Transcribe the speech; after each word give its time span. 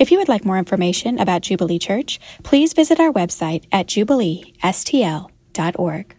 If 0.00 0.10
you 0.10 0.16
would 0.16 0.30
like 0.30 0.46
more 0.46 0.56
information 0.56 1.18
about 1.18 1.42
Jubilee 1.42 1.78
Church, 1.78 2.18
please 2.42 2.72
visit 2.72 2.98
our 2.98 3.12
website 3.12 3.66
at 3.70 3.86
jubileestl.org. 3.86 6.14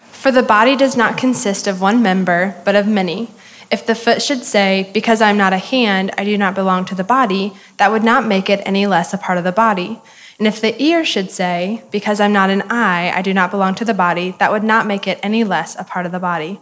For 0.00 0.32
the 0.32 0.42
body 0.42 0.76
does 0.76 0.96
not 0.96 1.18
consist 1.18 1.66
of 1.66 1.82
one 1.82 2.02
member, 2.02 2.54
but 2.64 2.74
of 2.74 2.88
many. 2.88 3.28
If 3.70 3.84
the 3.84 3.94
foot 3.94 4.22
should 4.22 4.44
say, 4.44 4.88
Because 4.94 5.20
I 5.20 5.28
am 5.28 5.36
not 5.36 5.52
a 5.52 5.58
hand, 5.58 6.10
I 6.16 6.24
do 6.24 6.38
not 6.38 6.54
belong 6.54 6.86
to 6.86 6.94
the 6.94 7.04
body, 7.04 7.52
that 7.76 7.90
would 7.90 8.02
not 8.02 8.26
make 8.26 8.48
it 8.48 8.62
any 8.64 8.86
less 8.86 9.12
a 9.12 9.18
part 9.18 9.36
of 9.36 9.44
the 9.44 9.52
body. 9.52 10.00
And 10.38 10.48
if 10.48 10.58
the 10.58 10.82
ear 10.82 11.04
should 11.04 11.30
say, 11.30 11.82
Because 11.90 12.18
I'm 12.18 12.32
not 12.32 12.48
an 12.48 12.62
eye, 12.70 13.12
I 13.14 13.20
do 13.20 13.34
not 13.34 13.50
belong 13.50 13.74
to 13.74 13.84
the 13.84 13.92
body, 13.92 14.34
that 14.38 14.50
would 14.50 14.64
not 14.64 14.86
make 14.86 15.06
it 15.06 15.20
any 15.22 15.44
less 15.44 15.78
a 15.78 15.84
part 15.84 16.06
of 16.06 16.12
the 16.12 16.18
body. 16.18 16.60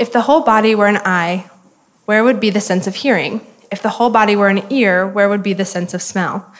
If 0.00 0.10
the 0.10 0.22
whole 0.22 0.40
body 0.40 0.74
were 0.74 0.88
an 0.88 0.98
eye, 1.04 1.48
where 2.06 2.24
would 2.24 2.40
be 2.40 2.50
the 2.50 2.60
sense 2.60 2.88
of 2.88 2.96
hearing? 2.96 3.46
If 3.70 3.82
the 3.82 3.90
whole 3.90 4.10
body 4.10 4.34
were 4.34 4.48
an 4.48 4.64
ear, 4.70 5.06
where 5.06 5.28
would 5.28 5.42
be 5.42 5.52
the 5.52 5.64
sense 5.64 5.94
of 5.94 6.02
smell? 6.02 6.52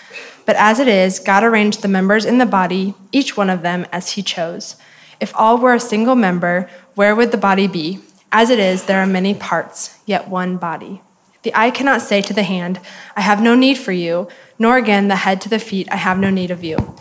But 0.47 0.57
as 0.57 0.79
it 0.79 0.89
is, 0.89 1.19
God 1.19 1.43
arranged 1.45 1.83
the 1.83 1.89
members 1.89 2.25
in 2.25 2.39
the 2.39 2.47
body, 2.47 2.95
each 3.13 3.37
one 3.37 3.51
of 3.51 3.63
them 3.63 3.87
as 3.93 4.13
he 4.13 4.23
chose. 4.23 4.77
If 5.21 5.33
all 5.35 5.59
were 5.59 5.75
a 5.75 5.81
single 5.81 6.15
member, 6.15 6.71
where 6.95 7.15
would 7.15 7.33
the 7.33 7.37
body 7.37 7.67
be? 7.67 8.01
As 8.33 8.49
it 8.49 8.59
is, 8.59 8.85
there 8.85 9.01
are 9.01 9.07
many 9.07 9.35
parts, 9.35 9.99
yet 10.07 10.29
one 10.29 10.57
body. 10.57 11.03
The 11.43 11.55
eye 11.55 11.71
cannot 11.71 12.03
say 12.03 12.23
to 12.23 12.35
the 12.35 12.43
hand, 12.43 12.81
I 13.17 13.23
have 13.23 13.43
no 13.43 13.55
need 13.55 13.79
for 13.79 13.93
you, 13.93 14.29
nor 14.59 14.77
again 14.77 15.09
the 15.09 15.17
head 15.17 15.41
to 15.43 15.49
the 15.49 15.59
feet, 15.59 15.89
I 15.91 15.97
have 15.97 16.19
no 16.19 16.31
need 16.31 16.51
of 16.51 16.63
you. 16.63 16.95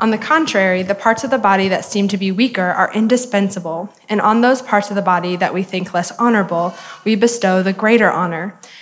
On 0.00 0.10
the 0.10 0.18
contrary, 0.18 0.82
the 0.82 0.96
parts 0.96 1.22
of 1.22 1.30
the 1.30 1.38
body 1.38 1.68
that 1.68 1.84
seem 1.84 2.08
to 2.08 2.16
be 2.16 2.32
weaker 2.32 2.62
are 2.62 2.92
indispensable, 2.92 3.92
and 4.08 4.20
on 4.20 4.40
those 4.40 4.60
parts 4.60 4.90
of 4.90 4.96
the 4.96 5.02
body 5.02 5.36
that 5.36 5.54
we 5.54 5.62
think 5.62 5.94
less 5.94 6.10
honorable, 6.18 6.74
we 7.04 7.14
bestow 7.14 7.62
the 7.62 7.72
greater 7.72 8.10
honor, 8.10 8.58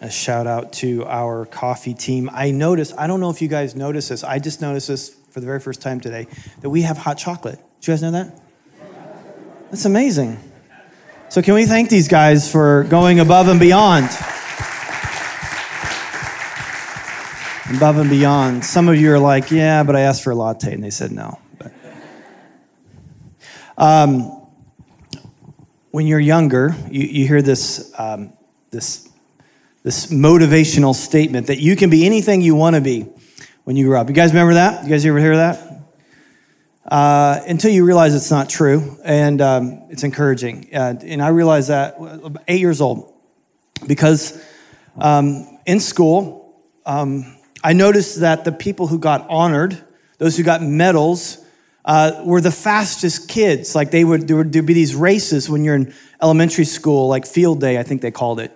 a 0.00 0.10
shout 0.10 0.46
out 0.46 0.72
to 0.74 1.04
our 1.06 1.44
coffee 1.46 1.94
team. 1.94 2.30
I 2.32 2.50
noticed, 2.50 2.94
I 2.96 3.06
don't 3.06 3.20
know 3.20 3.30
if 3.30 3.42
you 3.42 3.48
guys 3.48 3.74
noticed 3.74 4.10
this, 4.10 4.22
I 4.22 4.38
just 4.38 4.60
noticed 4.60 4.88
this 4.88 5.14
for 5.30 5.40
the 5.40 5.46
very 5.46 5.60
first 5.60 5.82
time 5.82 6.00
today, 6.00 6.26
that 6.60 6.70
we 6.70 6.82
have 6.82 6.98
hot 6.98 7.18
chocolate. 7.18 7.58
Did 7.80 7.88
you 7.88 7.92
guys 7.92 8.02
know 8.02 8.10
that? 8.12 8.40
That's 9.70 9.84
amazing. 9.84 10.38
So, 11.28 11.42
can 11.42 11.54
we 11.54 11.66
thank 11.66 11.90
these 11.90 12.08
guys 12.08 12.50
for 12.50 12.84
going 12.84 13.20
above 13.20 13.48
and 13.48 13.60
beyond? 13.60 14.08
above 17.74 17.98
and 17.98 18.08
beyond. 18.08 18.64
Some 18.64 18.88
of 18.88 18.98
you 18.98 19.12
are 19.12 19.18
like, 19.18 19.50
yeah, 19.50 19.82
but 19.82 19.94
I 19.94 20.00
asked 20.00 20.24
for 20.24 20.30
a 20.30 20.34
latte, 20.34 20.72
and 20.72 20.82
they 20.82 20.90
said 20.90 21.12
no. 21.12 21.38
But, 21.58 21.72
um, 23.76 24.46
when 25.90 26.06
you're 26.06 26.18
younger, 26.18 26.74
you, 26.90 27.02
you 27.02 27.28
hear 27.28 27.42
this, 27.42 27.92
um, 27.98 28.32
this, 28.70 29.07
this 29.88 30.08
motivational 30.08 30.94
statement 30.94 31.46
that 31.46 31.60
you 31.60 31.74
can 31.74 31.88
be 31.88 32.04
anything 32.04 32.42
you 32.42 32.54
want 32.54 32.76
to 32.76 32.82
be 32.82 33.06
when 33.64 33.74
you 33.74 33.86
grow 33.86 33.98
up. 33.98 34.06
You 34.06 34.14
guys 34.14 34.32
remember 34.32 34.52
that? 34.52 34.84
You 34.84 34.90
guys 34.90 35.06
ever 35.06 35.18
hear 35.18 35.36
that? 35.36 35.82
Uh, 36.84 37.40
until 37.46 37.70
you 37.70 37.86
realize 37.86 38.14
it's 38.14 38.30
not 38.30 38.50
true, 38.50 38.98
and 39.02 39.40
um, 39.40 39.86
it's 39.88 40.04
encouraging. 40.04 40.68
Uh, 40.74 40.96
and 41.00 41.22
I 41.22 41.28
realized 41.28 41.70
that 41.70 41.96
eight 42.46 42.60
years 42.60 42.82
old 42.82 43.14
because 43.86 44.44
um, 44.98 45.58
in 45.64 45.80
school, 45.80 46.54
um, 46.84 47.38
I 47.64 47.72
noticed 47.72 48.20
that 48.20 48.44
the 48.44 48.52
people 48.52 48.88
who 48.88 48.98
got 48.98 49.26
honored, 49.30 49.82
those 50.18 50.36
who 50.36 50.42
got 50.42 50.60
medals, 50.60 51.42
uh, 51.86 52.20
were 52.26 52.42
the 52.42 52.52
fastest 52.52 53.26
kids. 53.26 53.74
Like 53.74 53.90
they 53.90 54.04
would, 54.04 54.28
there 54.28 54.36
would 54.36 54.50
be 54.50 54.60
these 54.74 54.94
races 54.94 55.48
when 55.48 55.64
you're 55.64 55.76
in 55.76 55.94
elementary 56.20 56.66
school, 56.66 57.08
like 57.08 57.24
field 57.24 57.62
day, 57.62 57.78
I 57.78 57.84
think 57.84 58.02
they 58.02 58.10
called 58.10 58.38
it, 58.38 58.54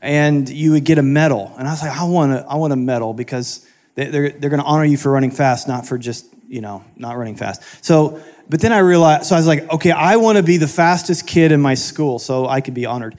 and 0.00 0.48
you 0.48 0.72
would 0.72 0.84
get 0.84 0.98
a 0.98 1.02
medal. 1.02 1.54
And 1.58 1.68
I 1.68 1.70
was 1.70 1.82
like, 1.82 1.96
I 1.96 2.04
want 2.04 2.32
a, 2.32 2.46
I 2.48 2.56
want 2.56 2.72
a 2.72 2.76
medal 2.76 3.14
because 3.14 3.66
they're, 3.94 4.30
they're 4.30 4.50
going 4.50 4.60
to 4.60 4.66
honor 4.66 4.84
you 4.84 4.96
for 4.96 5.12
running 5.12 5.30
fast, 5.30 5.68
not 5.68 5.86
for 5.86 5.98
just, 5.98 6.26
you 6.48 6.60
know, 6.60 6.84
not 6.96 7.16
running 7.16 7.36
fast. 7.36 7.62
So, 7.84 8.22
but 8.48 8.60
then 8.60 8.72
I 8.72 8.78
realized, 8.78 9.26
so 9.26 9.36
I 9.36 9.38
was 9.38 9.46
like, 9.46 9.70
okay, 9.72 9.90
I 9.90 10.16
want 10.16 10.38
to 10.38 10.42
be 10.42 10.56
the 10.56 10.68
fastest 10.68 11.26
kid 11.26 11.52
in 11.52 11.60
my 11.60 11.74
school 11.74 12.18
so 12.18 12.48
I 12.48 12.60
could 12.60 12.74
be 12.74 12.86
honored. 12.86 13.16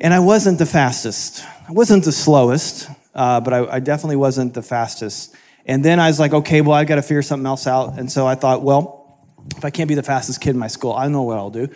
And 0.00 0.12
I 0.12 0.18
wasn't 0.18 0.58
the 0.58 0.66
fastest. 0.66 1.44
I 1.68 1.72
wasn't 1.72 2.04
the 2.04 2.12
slowest 2.12 2.88
uh, 3.14 3.40
but 3.40 3.52
I, 3.52 3.76
I, 3.76 3.80
definitely 3.80 4.16
wasn't 4.16 4.54
the 4.54 4.62
fastest. 4.62 5.34
And 5.66 5.84
then 5.84 6.00
I 6.00 6.08
was 6.08 6.18
like, 6.18 6.32
okay, 6.32 6.60
well, 6.60 6.72
I've 6.72 6.86
got 6.86 6.96
to 6.96 7.02
figure 7.02 7.22
something 7.22 7.46
else 7.46 7.66
out. 7.66 7.98
And 7.98 8.10
so 8.10 8.26
I 8.26 8.34
thought, 8.34 8.62
well, 8.62 9.20
if 9.56 9.64
I 9.64 9.70
can't 9.70 9.88
be 9.88 9.94
the 9.94 10.02
fastest 10.02 10.40
kid 10.40 10.50
in 10.50 10.58
my 10.58 10.68
school, 10.68 10.92
I 10.92 11.08
know 11.08 11.22
what 11.22 11.38
I'll 11.38 11.50
do. 11.50 11.68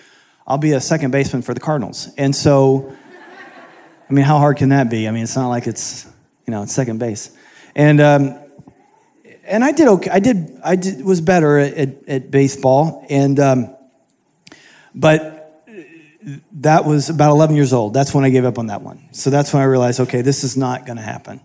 I'll 0.46 0.58
be 0.58 0.72
a 0.72 0.80
second 0.80 1.10
baseman 1.10 1.42
for 1.42 1.54
the 1.54 1.60
Cardinals. 1.60 2.08
And 2.16 2.34
so, 2.34 2.96
I 4.08 4.12
mean, 4.12 4.24
how 4.24 4.38
hard 4.38 4.56
can 4.56 4.68
that 4.68 4.88
be? 4.88 5.08
I 5.08 5.10
mean, 5.10 5.24
it's 5.24 5.36
not 5.36 5.48
like 5.48 5.66
it's, 5.66 6.06
you 6.46 6.52
know, 6.52 6.62
it's 6.62 6.72
second 6.72 6.98
base. 6.98 7.30
And, 7.74 8.00
um, 8.00 8.38
and 9.44 9.64
I 9.64 9.72
did 9.72 9.88
okay. 9.88 10.10
I 10.10 10.20
did, 10.20 10.60
I 10.64 10.76
did, 10.76 11.04
was 11.04 11.20
better 11.20 11.58
at, 11.58 12.08
at, 12.08 12.30
baseball. 12.30 13.04
And, 13.08 13.38
um, 13.40 13.76
but 14.94 15.36
that 16.52 16.84
was 16.84 17.10
about 17.10 17.30
11 17.30 17.56
years 17.56 17.72
old. 17.72 17.94
That's 17.94 18.14
when 18.14 18.24
I 18.24 18.30
gave 18.30 18.44
up 18.44 18.58
on 18.58 18.68
that 18.68 18.82
one. 18.82 19.08
So 19.12 19.30
that's 19.30 19.52
when 19.52 19.62
I 19.62 19.66
realized, 19.66 20.00
okay, 20.00 20.22
this 20.22 20.44
is 20.44 20.56
not 20.56 20.86
going 20.86 20.96
to 20.96 21.02
happen. 21.02 21.40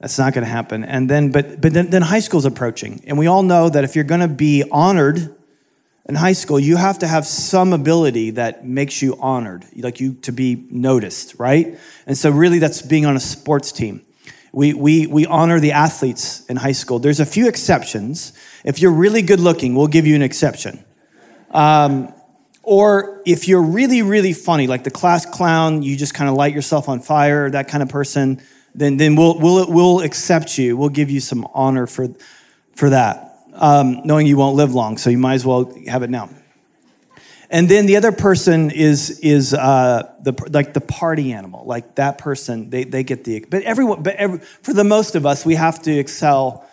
That's 0.00 0.18
not 0.18 0.32
going 0.32 0.44
to 0.44 0.50
happen. 0.50 0.84
And 0.84 1.10
then, 1.10 1.32
but, 1.32 1.60
but 1.60 1.72
then, 1.72 1.90
then 1.90 2.02
high 2.02 2.20
school's 2.20 2.44
approaching. 2.44 3.02
And 3.06 3.18
we 3.18 3.26
all 3.26 3.42
know 3.42 3.68
that 3.68 3.84
if 3.84 3.94
you're 3.94 4.04
going 4.04 4.20
to 4.20 4.28
be 4.28 4.64
honored 4.70 5.34
in 6.08 6.14
high 6.14 6.32
school, 6.32 6.58
you 6.58 6.76
have 6.76 7.00
to 7.00 7.06
have 7.06 7.26
some 7.26 7.74
ability 7.74 8.30
that 8.30 8.64
makes 8.66 9.02
you 9.02 9.16
honored, 9.20 9.66
like 9.76 10.00
you 10.00 10.14
to 10.22 10.32
be 10.32 10.66
noticed, 10.70 11.34
right? 11.38 11.78
And 12.06 12.16
so 12.16 12.30
really 12.30 12.58
that's 12.58 12.80
being 12.80 13.04
on 13.04 13.14
a 13.14 13.20
sports 13.20 13.72
team. 13.72 14.02
We, 14.50 14.72
we, 14.72 15.06
we 15.06 15.26
honor 15.26 15.60
the 15.60 15.72
athletes 15.72 16.46
in 16.46 16.56
high 16.56 16.72
school. 16.72 16.98
There's 16.98 17.20
a 17.20 17.26
few 17.26 17.46
exceptions. 17.46 18.32
If 18.64 18.80
you're 18.80 18.92
really 18.92 19.20
good 19.20 19.40
looking, 19.40 19.74
we'll 19.74 19.88
give 19.88 20.06
you 20.06 20.14
an 20.14 20.22
exception. 20.22 20.82
Um, 21.50 22.14
or 22.62 23.22
if 23.26 23.46
you're 23.46 23.62
really, 23.62 24.00
really 24.00 24.32
funny, 24.32 24.66
like 24.66 24.84
the 24.84 24.90
class 24.90 25.26
clown, 25.26 25.82
you 25.82 25.94
just 25.96 26.14
kind 26.14 26.30
of 26.30 26.36
light 26.36 26.54
yourself 26.54 26.88
on 26.88 27.00
fire, 27.00 27.50
that 27.50 27.68
kind 27.68 27.82
of 27.82 27.90
person, 27.90 28.40
then, 28.74 28.96
then 28.96 29.14
we'll, 29.14 29.38
we'll, 29.38 29.70
we'll 29.70 30.00
accept 30.00 30.56
you. 30.56 30.76
We'll 30.76 30.88
give 30.88 31.10
you 31.10 31.20
some 31.20 31.46
honor 31.52 31.86
for, 31.86 32.08
for 32.74 32.90
that, 32.90 33.27
um, 33.58 34.02
knowing 34.04 34.26
you 34.26 34.36
won't 34.36 34.56
live 34.56 34.74
long, 34.74 34.96
so 34.96 35.10
you 35.10 35.18
might 35.18 35.34
as 35.34 35.44
well 35.44 35.72
have 35.86 36.02
it 36.02 36.10
now. 36.10 36.30
And 37.50 37.68
then 37.68 37.86
the 37.86 37.96
other 37.96 38.12
person 38.12 38.70
is, 38.70 39.20
is 39.20 39.54
uh, 39.54 40.12
the, 40.20 40.34
like 40.50 40.74
the 40.74 40.82
party 40.82 41.32
animal, 41.32 41.64
like 41.64 41.94
that 41.94 42.18
person, 42.18 42.68
they, 42.68 42.84
they 42.84 43.02
get 43.02 43.24
the, 43.24 43.44
but 43.48 43.62
everyone, 43.62 44.02
but 44.02 44.16
every, 44.16 44.38
for 44.38 44.74
the 44.74 44.84
most 44.84 45.14
of 45.14 45.24
us, 45.24 45.46
we 45.46 45.54
have 45.54 45.80
to 45.82 45.98
excel 45.98 46.68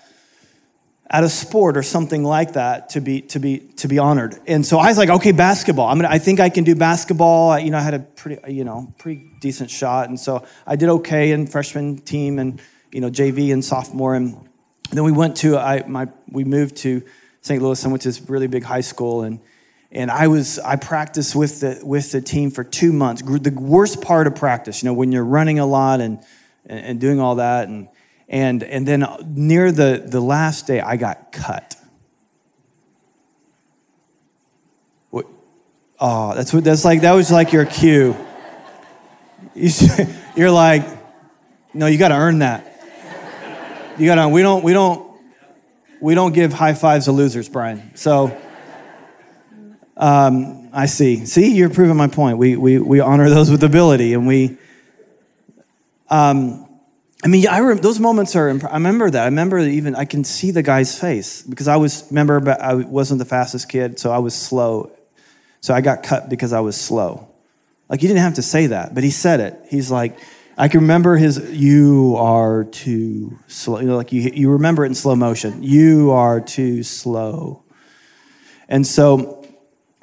at 1.10 1.24
a 1.24 1.30
sport 1.30 1.78
or 1.78 1.84
something 1.84 2.24
like 2.24 2.54
that 2.54 2.90
to 2.90 3.00
be 3.00 3.22
to 3.22 3.40
be 3.40 3.60
to 3.60 3.88
be 3.88 4.00
honored. 4.00 4.40
And 4.48 4.66
so 4.66 4.80
I 4.80 4.88
was 4.88 4.98
like, 4.98 5.10
okay, 5.10 5.32
basketball. 5.32 5.88
I'm 5.88 6.00
gonna. 6.00 6.14
I 6.14 6.18
think 6.18 6.40
I 6.40 6.50
can 6.50 6.64
do 6.64 6.76
basketball. 6.76 7.52
I, 7.52 7.60
you 7.60 7.70
know, 7.70 7.78
I 7.78 7.82
had 7.82 7.94
a 7.94 8.00
pretty 8.00 8.52
you 8.52 8.64
know 8.64 8.92
pretty 8.98 9.30
decent 9.40 9.70
shot, 9.70 10.10
and 10.10 10.20
so 10.20 10.46
I 10.66 10.76
did 10.76 10.90
okay 10.90 11.32
in 11.32 11.48
freshman 11.48 12.00
team 12.00 12.40
and 12.40 12.60
you 12.92 13.02
know 13.02 13.10
JV 13.10 13.54
and 13.54 13.64
sophomore, 13.64 14.16
and 14.16 14.45
then 14.92 15.04
we 15.04 15.12
went 15.12 15.38
to 15.38 15.58
I 15.58 15.84
my 15.88 16.08
we 16.30 16.44
moved 16.44 16.78
to 16.78 17.04
St. 17.42 17.62
Louis 17.62 17.82
and 17.84 17.92
went 17.92 18.02
to 18.04 18.10
this 18.10 18.22
really 18.30 18.48
big 18.48 18.64
high 18.64 18.82
school 18.82 19.24
and. 19.24 19.40
And 19.92 20.12
I 20.12 20.28
was 20.28 20.60
I 20.60 20.76
practiced 20.76 21.36
with 21.36 21.62
the 21.62 21.80
with 21.82 22.12
the 22.12 22.20
team 22.20 22.52
for 22.52 22.66
two 22.66 22.92
months. 22.92 23.22
The 23.22 23.52
worst 23.52 24.02
part 24.02 24.28
of 24.28 24.36
practice, 24.36 24.84
you 24.84 24.90
know, 24.90 24.94
when 24.94 25.14
you're 25.14 25.24
running 25.24 25.60
a 25.60 25.66
lot 25.66 26.02
and 26.02 26.20
and 26.66 27.00
doing 27.00 27.22
all 27.22 27.36
that, 27.36 27.70
and 27.70 27.88
and, 28.28 28.64
and 28.64 28.88
then 28.88 29.06
near 29.26 29.72
the, 29.72 30.04
the 30.06 30.20
last 30.20 30.66
day, 30.66 30.80
I 30.82 30.98
got 30.98 31.32
cut. 31.32 31.76
What? 35.12 35.28
Oh, 36.00 36.34
that's 36.34 36.52
what 36.54 36.64
that's 36.64 36.84
like. 36.84 37.02
That 37.02 37.14
was 37.14 37.32
like 37.32 37.54
your 37.54 37.66
cue. 37.66 38.16
You're 40.36 40.52
like, 40.52 40.86
no, 41.74 41.86
you 41.86 41.98
got 41.98 42.10
to 42.10 42.16
earn 42.16 42.40
that. 42.40 42.75
You 43.98 44.08
got 44.08 44.16
to. 44.16 44.30
We 44.30 44.42
don't. 44.42 44.64
We 44.64 44.74
don't. 44.74 45.16
We 46.02 46.16
don't 46.16 46.34
give 46.34 46.52
high 46.52 46.74
fives 46.74 47.06
to 47.06 47.14
losers, 47.14 47.48
Brian. 47.48 47.96
So, 47.96 48.38
um, 49.96 50.70
I 50.74 50.88
see. 50.88 51.26
See, 51.26 51.56
you're 51.56 51.70
proving 51.70 51.96
my 51.96 52.08
point. 52.08 52.38
We 52.38 52.58
we 52.58 52.78
we 52.78 53.00
honor 53.00 53.30
those 53.30 53.50
with 53.50 53.64
ability, 53.64 54.14
and 54.14 54.28
we. 54.28 54.58
Um, 56.10 56.68
I 57.24 57.28
mean, 57.28 57.48
I 57.48 57.60
rem- 57.60 57.78
those 57.78 58.00
moments 58.00 58.36
are. 58.36 58.50
Imp- 58.50 58.66
I 58.66 58.74
remember 58.74 59.10
that. 59.10 59.22
I 59.22 59.26
remember 59.26 59.60
even 59.60 59.96
I 59.96 60.04
can 60.04 60.26
see 60.26 60.52
the 60.52 60.62
guy's 60.62 61.00
face 61.00 61.42
because 61.42 61.70
I 61.70 61.78
was 61.78 62.06
remember 62.10 62.42
but 62.42 62.60
I 62.60 62.74
wasn't 62.74 63.20
the 63.20 63.26
fastest 63.26 63.70
kid, 63.70 63.98
so 63.98 64.12
I 64.12 64.18
was 64.18 64.36
slow. 64.36 64.92
So 65.62 65.74
I 65.74 65.80
got 65.80 66.04
cut 66.04 66.30
because 66.30 66.52
I 66.52 66.60
was 66.60 66.76
slow. 66.76 67.30
Like 67.88 68.02
he 68.02 68.08
didn't 68.08 68.24
have 68.24 68.36
to 68.36 68.42
say 68.42 68.68
that, 68.68 68.94
but 68.94 69.04
he 69.04 69.10
said 69.10 69.40
it. 69.40 69.58
He's 69.70 69.90
like, 69.90 70.20
I 70.58 70.68
can 70.68 70.82
remember 70.82 71.18
his. 71.18 71.52
You 71.52 72.16
are 72.18 72.64
too 72.64 73.38
slow. 73.48 73.80
You 73.80 73.88
know, 73.88 73.98
like 73.98 74.12
you 74.12 74.32
you 74.34 74.52
remember 74.52 74.86
it 74.86 74.88
in 74.88 74.96
slow 74.96 75.16
motion. 75.16 75.64
You 75.64 76.12
are 76.12 76.40
too 76.40 76.84
slow. 76.84 77.64
And 78.68 78.86
so 78.86 79.46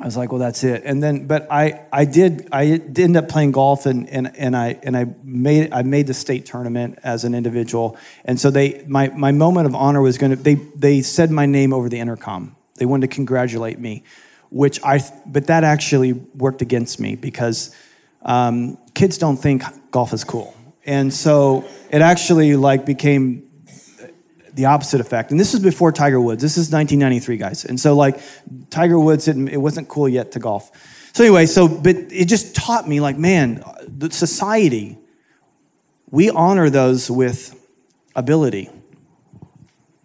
I 0.03 0.05
was 0.05 0.17
like, 0.17 0.33
well, 0.33 0.41
that's 0.41 0.65
it. 0.65 0.83
And 0.85 1.01
then, 1.01 1.29
but 1.29 1.47
I, 1.49 1.87
I 1.93 2.07
did, 2.07 2.49
I 2.51 2.77
did 2.79 2.99
end 2.99 3.17
up 3.17 3.29
playing 3.29 3.53
golf 3.53 3.87
and, 3.87 4.11
and, 4.11 4.37
and 4.37 4.57
I, 4.57 4.77
and 4.83 4.97
I 4.97 5.07
made, 5.23 5.73
I 5.73 5.83
made 5.83 6.09
the 6.09 6.15
state 6.15 6.45
tournament 6.45 6.99
as 7.05 7.23
an 7.23 7.37
individual. 7.37 7.97
And 8.25 8.41
so 8.41 8.51
they, 8.51 8.85
my, 8.89 9.11
my 9.11 9.31
moment 9.31 9.67
of 9.67 9.77
honor 9.77 10.03
was 10.03 10.19
going 10.19 10.31
to, 10.31 10.37
they, 10.37 10.55
they 10.55 11.03
said 11.03 11.31
my 11.31 11.47
name 11.47 11.73
over 11.73 11.89
the 11.89 12.01
intercom. 12.01 12.57
They 12.75 12.85
wanted 12.85 13.11
to 13.11 13.15
congratulate 13.15 13.79
me, 13.79 14.03
which 14.51 14.83
I, 14.83 15.01
but 15.25 15.47
that 15.47 15.63
actually 15.63 16.15
worked 16.15 16.63
against 16.63 16.99
me 16.99 17.15
because 17.15 17.73
um, 18.25 18.79
kids 18.95 19.19
don't 19.19 19.37
think 19.37 19.63
golf 19.91 20.13
is 20.13 20.25
cool. 20.25 20.55
And 20.85 21.13
so 21.13 21.65
it 21.91 22.03
actually 22.03 22.57
like 22.57 22.87
became 22.87 23.49
the 24.53 24.67
opposite 24.67 25.01
effect. 25.01 25.31
And 25.31 25.41
this 25.41 25.53
was 25.53 25.63
before 25.63 25.93
Tiger 25.93 26.21
Woods. 26.21 26.43
This 26.43 26.59
is 26.59 26.71
1993, 26.71 27.37
guys. 27.37 27.65
And 27.65 27.81
so 27.81 27.95
like 27.95 28.21
Tiger 28.71 28.99
Woods, 28.99 29.25
didn't, 29.25 29.49
it 29.49 29.57
wasn't 29.57 29.89
cool 29.89 30.09
yet 30.09 30.33
to 30.33 30.39
golf. 30.39 30.71
So 31.15 31.25
anyway, 31.25 31.47
so 31.47 31.69
but 31.69 31.97
it 31.97 32.27
just 32.27 32.55
taught 32.55 32.89
me 32.89 33.01
like, 33.01 33.19
man, 33.19 33.63
the 33.87 34.11
society, 34.11 34.99
we 36.11 36.31
honor 36.31 36.71
those 36.71 37.11
with 37.11 37.59
ability. 38.17 38.71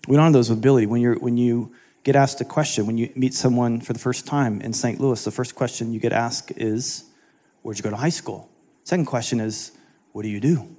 We 0.08 0.18
honor 0.18 0.34
those 0.34 0.50
with 0.50 0.60
ability. 0.60 0.86
When 0.86 1.02
you're 1.02 1.18
when 1.18 1.38
you 1.38 1.74
get 2.04 2.16
asked 2.16 2.42
a 2.42 2.46
question, 2.46 2.88
when 2.88 2.98
you 2.98 3.12
meet 3.16 3.34
someone 3.34 3.82
for 3.82 3.94
the 3.94 4.00
first 4.00 4.26
time 4.26 4.62
in 4.62 4.74
St. 4.74 5.00
Louis, 5.00 5.24
the 5.24 5.32
first 5.32 5.56
question 5.56 5.94
you 5.94 6.00
get 6.00 6.14
asked 6.14 6.52
is, 6.56 7.06
"Where'd 7.68 7.78
you 7.78 7.84
go 7.84 7.90
to 7.90 7.98
high 7.98 8.10
school?" 8.10 8.50
Second 8.86 9.06
question 9.06 9.42
is, 9.42 9.72
"What 10.14 10.24
do 10.24 10.30
you 10.30 10.40
do?" 10.40 10.78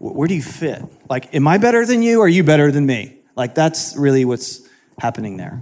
where 0.00 0.26
do 0.26 0.34
you 0.34 0.42
fit? 0.42 0.82
Like, 1.10 1.34
am 1.34 1.46
I 1.46 1.58
better 1.58 1.84
than 1.84 2.02
you 2.02 2.20
or 2.20 2.24
are 2.24 2.28
you 2.28 2.42
better 2.42 2.72
than 2.72 2.86
me? 2.86 3.18
Like, 3.36 3.54
that's 3.54 3.94
really 3.96 4.24
what's 4.24 4.66
happening 4.98 5.36
there. 5.36 5.60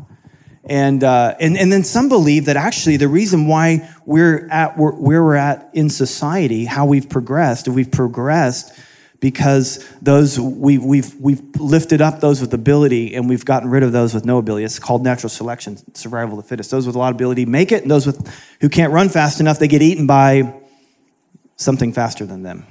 And, 0.65 1.03
uh, 1.03 1.35
and, 1.41 1.57
and 1.57 1.73
then 1.73 1.83
some 1.83 2.09
believe 2.09 2.45
that 2.45 2.57
actually 2.57 2.99
the 2.99 3.09
reason 3.09 3.49
why 3.49 3.89
we're 4.07 4.47
at 4.49 4.79
where, 4.79 4.93
where 4.93 5.25
we're 5.25 5.35
at 5.35 5.71
in 5.73 5.91
society, 5.91 6.67
how 6.67 6.87
we've 6.87 7.09
progressed, 7.09 7.67
we've 7.69 7.91
progressed 7.91 8.79
because 9.19 9.85
those 10.01 10.39
we've, 10.39 10.85
we've, 10.85 11.15
we've 11.17 11.43
lifted 11.59 12.01
up 12.01 12.21
those 12.21 12.41
with 12.41 12.55
ability 12.55 13.17
and 13.17 13.29
we've 13.29 13.45
gotten 13.45 13.71
rid 13.71 13.83
of 13.83 13.91
those 13.91 14.15
with 14.15 14.25
no 14.25 14.39
ability. 14.39 14.65
It's 14.65 14.79
called 14.79 15.03
natural 15.03 15.31
selection, 15.31 15.79
survival 15.95 16.39
of 16.39 16.45
the 16.45 16.49
fittest. 16.49 16.71
Those 16.71 16.87
with 16.87 16.95
a 16.95 16.99
lot 16.99 17.09
of 17.09 17.17
ability 17.17 17.47
make 17.47 17.73
it, 17.73 17.83
and 17.83 17.91
those 17.91 18.07
with, 18.07 18.33
who 18.61 18.69
can't 18.69 18.93
run 18.93 19.09
fast 19.09 19.41
enough, 19.41 19.59
they 19.59 19.69
get 19.69 19.83
eaten 19.83 20.07
by 20.07 20.55
something 21.59 21.93
faster 21.93 22.25
than 22.25 22.43
them. 22.43 22.67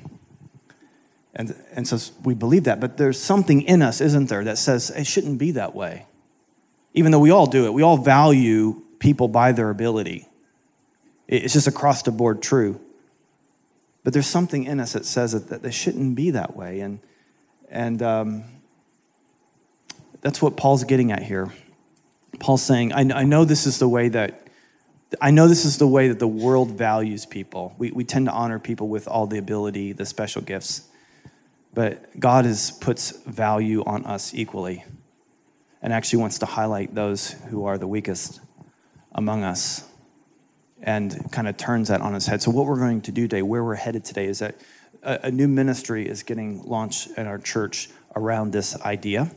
And, 1.36 1.56
and 1.74 1.88
so 1.88 2.00
we 2.24 2.34
believe 2.34 2.64
that, 2.64 2.80
but 2.80 2.98
there's 2.98 3.22
something 3.22 3.62
in 3.62 3.84
us, 3.84 4.02
isn't 4.02 4.28
there, 4.28 4.44
that 4.46 4.58
says 4.58 4.90
it 4.90 5.06
shouldn't 5.06 5.38
be 5.38 5.52
that 5.52 5.76
way. 5.76 6.08
Even 6.96 7.12
though 7.12 7.20
we 7.20 7.30
all 7.30 7.46
do 7.46 7.68
it, 7.68 7.74
we 7.74 7.84
all 7.84 7.98
value 7.98 8.82
people 8.98 9.28
by 9.28 9.52
their 9.52 9.70
ability. 9.70 10.28
It's 11.28 11.54
just 11.54 11.68
across 11.68 12.02
the 12.02 12.12
board 12.12 12.42
true. 12.42 12.80
But 14.04 14.14
there's 14.14 14.26
something 14.26 14.64
in 14.64 14.80
us 14.80 14.94
that 14.94 15.06
says 15.06 15.34
that, 15.34 15.50
that 15.50 15.62
they 15.62 15.70
shouldn't 15.70 16.16
be 16.16 16.32
that 16.32 16.56
way. 16.56 16.80
And, 16.80 17.00
and 17.70 18.02
um, 18.02 18.46
that's 20.22 20.42
what 20.42 20.58
Paul's 20.58 20.86
getting 20.86 21.12
at 21.12 21.22
here. 21.22 21.54
Paul's 22.40 22.64
saying, 22.64 22.94
I, 22.94 23.02
I 23.02 23.24
know 23.26 23.46
this 23.46 23.68
is 23.68 23.78
the 23.78 23.90
way 23.90 24.10
that 24.10 24.47
I 25.22 25.32
know 25.32 25.48
this 25.48 25.64
is 25.64 25.78
the 25.78 25.88
way 25.88 26.10
that 26.10 26.20
the 26.20 26.28
world 26.28 26.72
values 26.72 27.26
people. 27.26 27.74
We, 27.78 27.92
we 27.92 28.04
tend 28.04 28.26
to 28.26 28.32
honor 28.34 28.60
people 28.60 28.90
with 28.90 29.08
all 29.08 29.26
the 29.26 29.38
ability, 29.38 29.94
the 29.94 30.06
special 30.06 30.42
gifts. 30.42 30.88
But 31.74 32.20
God 32.20 32.46
is, 32.46 32.72
puts 32.72 33.12
value 33.12 33.84
on 33.86 34.06
us 34.06 34.34
equally 34.34 34.84
and 35.82 35.94
actually 35.94 36.20
wants 36.20 36.40
to 36.40 36.46
highlight 36.46 36.94
those 36.94 37.32
who 37.50 37.66
are 37.66 37.78
the 37.78 37.88
weakest 37.88 38.42
among 39.14 39.44
us 39.44 39.86
and 40.82 41.32
kind 41.32 41.48
of 41.48 41.56
turns 41.56 41.88
that 41.88 42.02
on 42.02 42.14
its 42.14 42.26
head. 42.26 42.42
So, 42.42 42.52
what 42.52 42.66
we're 42.66 42.80
going 42.80 43.02
to 43.02 43.12
do 43.12 43.24
today, 43.24 43.42
where 43.42 43.64
we're 43.64 43.76
headed 43.76 44.04
today, 44.04 44.26
is 44.26 44.40
that 44.40 44.56
a, 45.04 45.20
a 45.24 45.32
new 45.32 45.48
ministry 45.48 46.08
is 46.08 46.24
getting 46.24 46.64
launched 46.64 47.10
in 47.18 47.28
our 47.28 47.38
church 47.38 47.90
around 48.16 48.52
this 48.52 48.80
idea. 48.82 49.32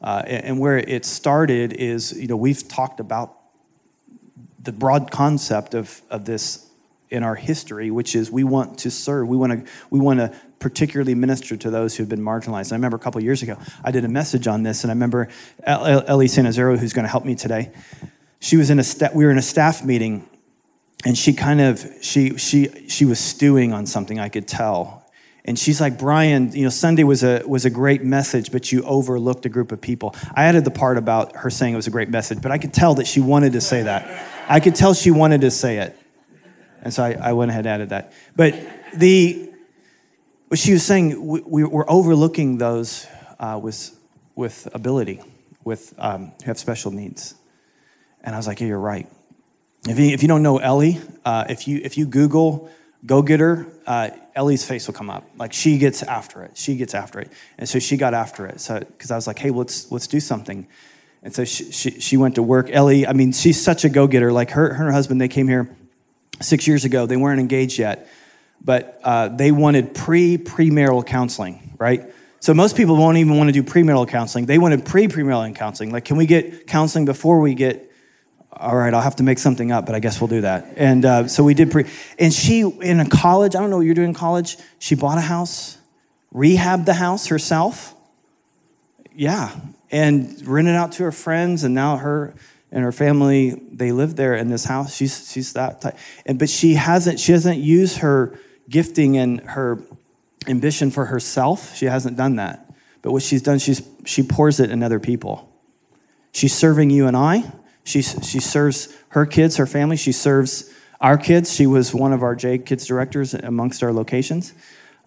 Uh, 0.00 0.22
and, 0.26 0.44
and 0.44 0.58
where 0.60 0.78
it 0.78 1.04
started 1.04 1.72
is, 1.72 2.12
you 2.12 2.26
know, 2.26 2.36
we've 2.36 2.66
talked 2.68 3.00
about 3.00 3.41
the 4.62 4.72
broad 4.72 5.10
concept 5.10 5.74
of, 5.74 6.02
of 6.10 6.24
this 6.24 6.68
in 7.10 7.22
our 7.22 7.34
history, 7.34 7.90
which 7.90 8.16
is 8.16 8.30
we 8.30 8.42
want 8.42 8.78
to 8.78 8.90
serve. 8.90 9.28
We 9.28 9.36
want 9.36 9.52
to 9.52 9.70
we 9.90 10.00
want 10.00 10.20
to 10.20 10.34
particularly 10.58 11.14
minister 11.14 11.56
to 11.56 11.70
those 11.70 11.96
who've 11.96 12.08
been 12.08 12.22
marginalized. 12.22 12.72
I 12.72 12.76
remember 12.76 12.96
a 12.96 13.00
couple 13.00 13.20
years 13.20 13.42
ago, 13.42 13.58
I 13.84 13.90
did 13.90 14.04
a 14.04 14.08
message 14.08 14.46
on 14.46 14.62
this, 14.62 14.82
and 14.82 14.90
I 14.90 14.94
remember 14.94 15.28
Ellie 15.66 16.26
Sanazero, 16.26 16.78
who's 16.78 16.94
going 16.94 17.04
to 17.04 17.10
help 17.10 17.24
me 17.24 17.34
today. 17.34 17.70
She 18.40 18.56
was 18.56 18.70
in 18.70 18.78
a 18.78 18.84
sta- 18.84 19.10
we 19.14 19.24
were 19.24 19.30
in 19.30 19.38
a 19.38 19.42
staff 19.42 19.84
meeting, 19.84 20.26
and 21.04 21.18
she 21.18 21.34
kind 21.34 21.60
of 21.60 21.84
she 22.00 22.38
she 22.38 22.88
she 22.88 23.04
was 23.04 23.18
stewing 23.18 23.74
on 23.74 23.86
something. 23.86 24.18
I 24.18 24.30
could 24.30 24.48
tell, 24.48 25.04
and 25.44 25.58
she's 25.58 25.82
like, 25.82 25.98
Brian, 25.98 26.52
you 26.52 26.62
know, 26.62 26.70
Sunday 26.70 27.04
was 27.04 27.22
a 27.22 27.42
was 27.46 27.66
a 27.66 27.70
great 27.70 28.04
message, 28.04 28.52
but 28.52 28.72
you 28.72 28.84
overlooked 28.84 29.44
a 29.44 29.50
group 29.50 29.70
of 29.70 29.82
people. 29.82 30.14
I 30.34 30.44
added 30.44 30.64
the 30.64 30.70
part 30.70 30.96
about 30.96 31.36
her 31.36 31.50
saying 31.50 31.74
it 31.74 31.76
was 31.76 31.88
a 31.88 31.90
great 31.90 32.08
message, 32.08 32.40
but 32.40 32.52
I 32.52 32.56
could 32.56 32.72
tell 32.72 32.94
that 32.94 33.06
she 33.06 33.20
wanted 33.20 33.52
to 33.52 33.60
say 33.60 33.82
that. 33.82 34.31
I 34.52 34.60
could 34.60 34.74
tell 34.74 34.92
she 34.92 35.10
wanted 35.10 35.40
to 35.40 35.50
say 35.50 35.78
it. 35.78 35.98
And 36.82 36.92
so 36.92 37.02
I, 37.02 37.12
I 37.12 37.32
went 37.32 37.50
ahead 37.50 37.64
and 37.64 37.72
added 37.74 37.88
that. 37.88 38.12
But 38.36 38.54
the 38.94 39.50
what 40.48 40.58
she 40.58 40.74
was 40.74 40.82
saying, 40.82 41.26
we, 41.26 41.62
are 41.62 41.90
overlooking 41.90 42.58
those 42.58 43.06
uh, 43.40 43.58
with, 43.62 43.98
with 44.34 44.68
ability, 44.74 45.22
with 45.64 45.94
um, 45.96 46.32
who 46.42 46.44
have 46.44 46.58
special 46.58 46.90
needs. 46.90 47.34
And 48.20 48.34
I 48.34 48.38
was 48.38 48.46
like, 48.46 48.60
yeah, 48.60 48.66
you're 48.66 48.78
right. 48.78 49.08
If 49.88 49.98
you, 49.98 50.08
if 50.08 50.20
you 50.20 50.28
don't 50.28 50.42
know 50.42 50.58
Ellie, 50.58 51.00
uh, 51.24 51.46
if, 51.48 51.66
you, 51.66 51.80
if 51.82 51.96
you 51.96 52.04
Google 52.04 52.70
go 53.06 53.22
getter, 53.22 53.66
uh, 53.86 54.10
Ellie's 54.34 54.66
face 54.66 54.86
will 54.86 54.92
come 54.92 55.08
up. 55.08 55.26
Like 55.38 55.54
she 55.54 55.78
gets 55.78 56.02
after 56.02 56.42
it. 56.42 56.58
She 56.58 56.76
gets 56.76 56.94
after 56.94 57.20
it. 57.20 57.32
And 57.56 57.66
so 57.66 57.78
she 57.78 57.96
got 57.96 58.12
after 58.12 58.46
it. 58.46 58.60
So 58.60 58.80
because 58.80 59.10
I 59.10 59.16
was 59.16 59.26
like, 59.26 59.38
hey, 59.38 59.48
let's 59.48 59.90
let's 59.90 60.06
do 60.06 60.20
something. 60.20 60.68
And 61.22 61.34
so 61.34 61.44
she, 61.44 61.70
she, 61.70 62.00
she 62.00 62.16
went 62.16 62.34
to 62.34 62.42
work. 62.42 62.68
Ellie, 62.70 63.06
I 63.06 63.12
mean, 63.12 63.32
she's 63.32 63.62
such 63.62 63.84
a 63.84 63.88
go 63.88 64.06
getter. 64.06 64.32
Like 64.32 64.50
her, 64.50 64.74
her 64.74 64.84
and 64.84 64.86
her 64.86 64.92
husband, 64.92 65.20
they 65.20 65.28
came 65.28 65.48
here 65.48 65.74
six 66.40 66.66
years 66.66 66.84
ago. 66.84 67.06
They 67.06 67.16
weren't 67.16 67.40
engaged 67.40 67.78
yet, 67.78 68.08
but 68.60 69.00
uh, 69.04 69.28
they 69.28 69.52
wanted 69.52 69.94
pre 69.94 70.36
premarital 70.38 71.06
counseling, 71.06 71.76
right? 71.78 72.12
So 72.40 72.54
most 72.54 72.76
people 72.76 72.96
won't 72.96 73.18
even 73.18 73.36
want 73.36 73.48
to 73.48 73.52
do 73.52 73.62
premarital 73.62 74.08
counseling. 74.08 74.46
They 74.46 74.58
wanted 74.58 74.84
pre 74.84 75.06
premarital 75.06 75.54
counseling. 75.54 75.92
Like, 75.92 76.04
can 76.04 76.16
we 76.16 76.26
get 76.26 76.66
counseling 76.66 77.04
before 77.04 77.40
we 77.40 77.54
get? 77.54 77.88
All 78.54 78.76
right, 78.76 78.92
I'll 78.92 79.00
have 79.00 79.16
to 79.16 79.22
make 79.22 79.38
something 79.38 79.72
up, 79.72 79.86
but 79.86 79.94
I 79.94 80.00
guess 80.00 80.20
we'll 80.20 80.28
do 80.28 80.42
that. 80.42 80.74
And 80.76 81.04
uh, 81.04 81.28
so 81.28 81.42
we 81.44 81.54
did 81.54 81.70
pre. 81.70 81.86
And 82.18 82.32
she 82.32 82.60
in 82.60 83.00
a 83.00 83.08
college. 83.08 83.54
I 83.54 83.60
don't 83.60 83.70
know 83.70 83.76
what 83.76 83.86
you're 83.86 83.94
doing 83.94 84.08
in 84.08 84.14
college. 84.14 84.56
She 84.80 84.96
bought 84.96 85.18
a 85.18 85.22
house, 85.22 85.78
rehabbed 86.34 86.84
the 86.84 86.94
house 86.94 87.28
herself. 87.28 87.94
Yeah, 89.14 89.54
and 89.92 90.44
rented 90.48 90.74
out 90.74 90.92
to 90.92 91.04
her 91.04 91.12
friends, 91.12 91.62
and 91.62 91.74
now 91.74 91.98
her 91.98 92.34
and 92.72 92.82
her 92.82 92.90
family 92.90 93.50
they 93.70 93.92
live 93.92 94.16
there 94.16 94.34
in 94.34 94.48
this 94.48 94.64
house. 94.64 94.96
She's 94.96 95.30
she's 95.30 95.52
that 95.52 95.82
type. 95.82 95.96
And 96.24 96.38
but 96.38 96.48
she 96.48 96.74
hasn't 96.74 97.20
she 97.20 97.32
hasn't 97.32 97.58
used 97.58 97.98
her 97.98 98.36
gifting 98.68 99.18
and 99.18 99.40
her 99.42 99.78
ambition 100.48 100.90
for 100.90 101.04
herself. 101.04 101.76
She 101.76 101.86
hasn't 101.86 102.16
done 102.16 102.36
that. 102.36 102.68
But 103.02 103.12
what 103.12 103.22
she's 103.22 103.42
done 103.42 103.58
she's 103.58 103.86
she 104.06 104.22
pours 104.22 104.58
it 104.58 104.70
in 104.70 104.82
other 104.82 104.98
people. 104.98 105.48
She's 106.32 106.54
serving 106.54 106.88
you 106.88 107.06
and 107.06 107.16
i. 107.16 107.52
She, 107.84 108.00
she 108.00 108.40
serves 108.40 108.96
her 109.08 109.26
kids 109.26 109.56
her 109.56 109.66
family. 109.66 109.96
She 109.96 110.12
serves 110.12 110.72
our 111.00 111.18
kids. 111.18 111.52
She 111.52 111.66
was 111.66 111.92
one 111.92 112.12
of 112.14 112.22
our 112.22 112.34
j 112.34 112.56
kids 112.56 112.86
directors 112.86 113.34
amongst 113.34 113.82
our 113.82 113.92
locations 113.92 114.54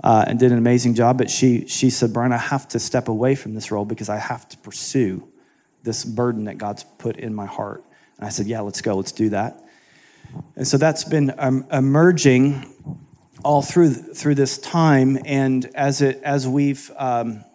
uh, 0.04 0.26
and 0.28 0.40
did 0.40 0.52
an 0.52 0.58
amazing 0.58 0.94
job 0.94 1.18
but 1.18 1.30
she 1.30 1.66
she 1.68 1.90
said 1.90 2.14
brian 2.14 2.32
i 2.32 2.38
have 2.38 2.68
to 2.68 2.80
step 2.80 3.08
away 3.08 3.36
from 3.36 3.54
this 3.54 3.72
role 3.72 3.86
because 3.86 4.10
i 4.10 4.18
have 4.18 4.48
to 4.48 4.58
pursue 4.58 5.28
this 5.86 6.04
burden 6.04 6.46
that 6.46 6.58
God's 6.58 6.84
put 6.84 7.16
in 7.16 7.34
my 7.34 7.46
heart. 7.46 7.84
And 8.18 8.26
I 8.26 8.30
said, 8.30 8.48
Yeah, 8.48 8.60
let's 8.60 8.82
go, 8.82 8.96
let's 8.98 9.14
do 9.14 9.30
that. 9.30 9.64
And 10.58 10.68
so 10.68 10.78
that's 10.78 11.06
been 11.06 11.34
um, 11.38 11.66
emerging 11.72 12.74
all 13.44 13.62
through 13.62 13.92
through 13.92 14.36
this 14.36 14.58
time. 14.58 15.18
And 15.24 15.66
as 15.76 16.02
it 16.02 16.22
as 16.24 16.48
we've 16.48 16.92
um, 16.98 17.46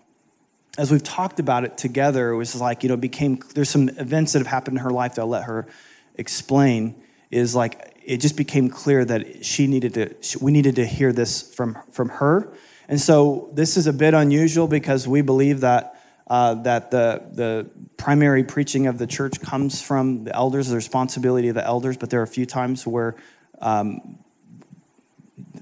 as 0.79 0.91
we've 0.91 1.03
talked 1.03 1.41
about 1.41 1.65
it 1.65 1.77
together, 1.77 2.31
it 2.31 2.37
was 2.37 2.59
like 2.59 2.83
you 2.83 2.89
know 2.89 2.97
became 2.97 3.43
there's 3.55 3.69
some 3.69 3.91
events 3.91 4.33
that 4.33 4.39
have 4.39 4.47
happened 4.47 4.79
in 4.79 4.85
her 4.85 4.91
life 4.91 5.17
that 5.17 5.23
I'll 5.23 5.29
let 5.29 5.45
her 5.45 5.67
explain. 6.15 7.03
Is 7.31 7.55
like 7.55 7.90
it 8.11 8.21
just 8.21 8.37
became 8.37 8.69
clear 8.69 9.05
that 9.05 9.45
she 9.45 9.69
needed 9.69 9.95
to 9.95 10.39
we 10.41 10.51
needed 10.51 10.75
to 10.75 10.85
hear 10.85 11.13
this 11.13 11.55
from 11.55 11.79
from 11.93 12.09
her 12.09 12.53
And 12.89 13.01
so 13.01 13.51
this 13.55 13.77
is 13.77 13.87
a 13.87 13.93
bit 13.93 14.15
unusual 14.15 14.67
because 14.67 15.07
we 15.07 15.23
believe 15.23 15.61
that. 15.61 15.97
Uh, 16.27 16.55
that 16.55 16.93
the, 16.93 17.21
the 17.33 17.69
primary 17.97 18.45
preaching 18.45 18.87
of 18.87 18.99
the 18.99 19.07
church 19.07 19.41
comes 19.41 19.83
from 19.83 20.23
the 20.23 20.33
elders, 20.33 20.69
the 20.69 20.77
responsibility 20.77 21.49
of 21.49 21.57
the 21.57 21.67
elders, 21.67 21.97
but 21.97 22.09
there 22.09 22.21
are 22.21 22.29
a 22.33 22.35
few 22.39 22.47
times 22.47 22.87
where 22.87 23.17
um, 23.61 24.17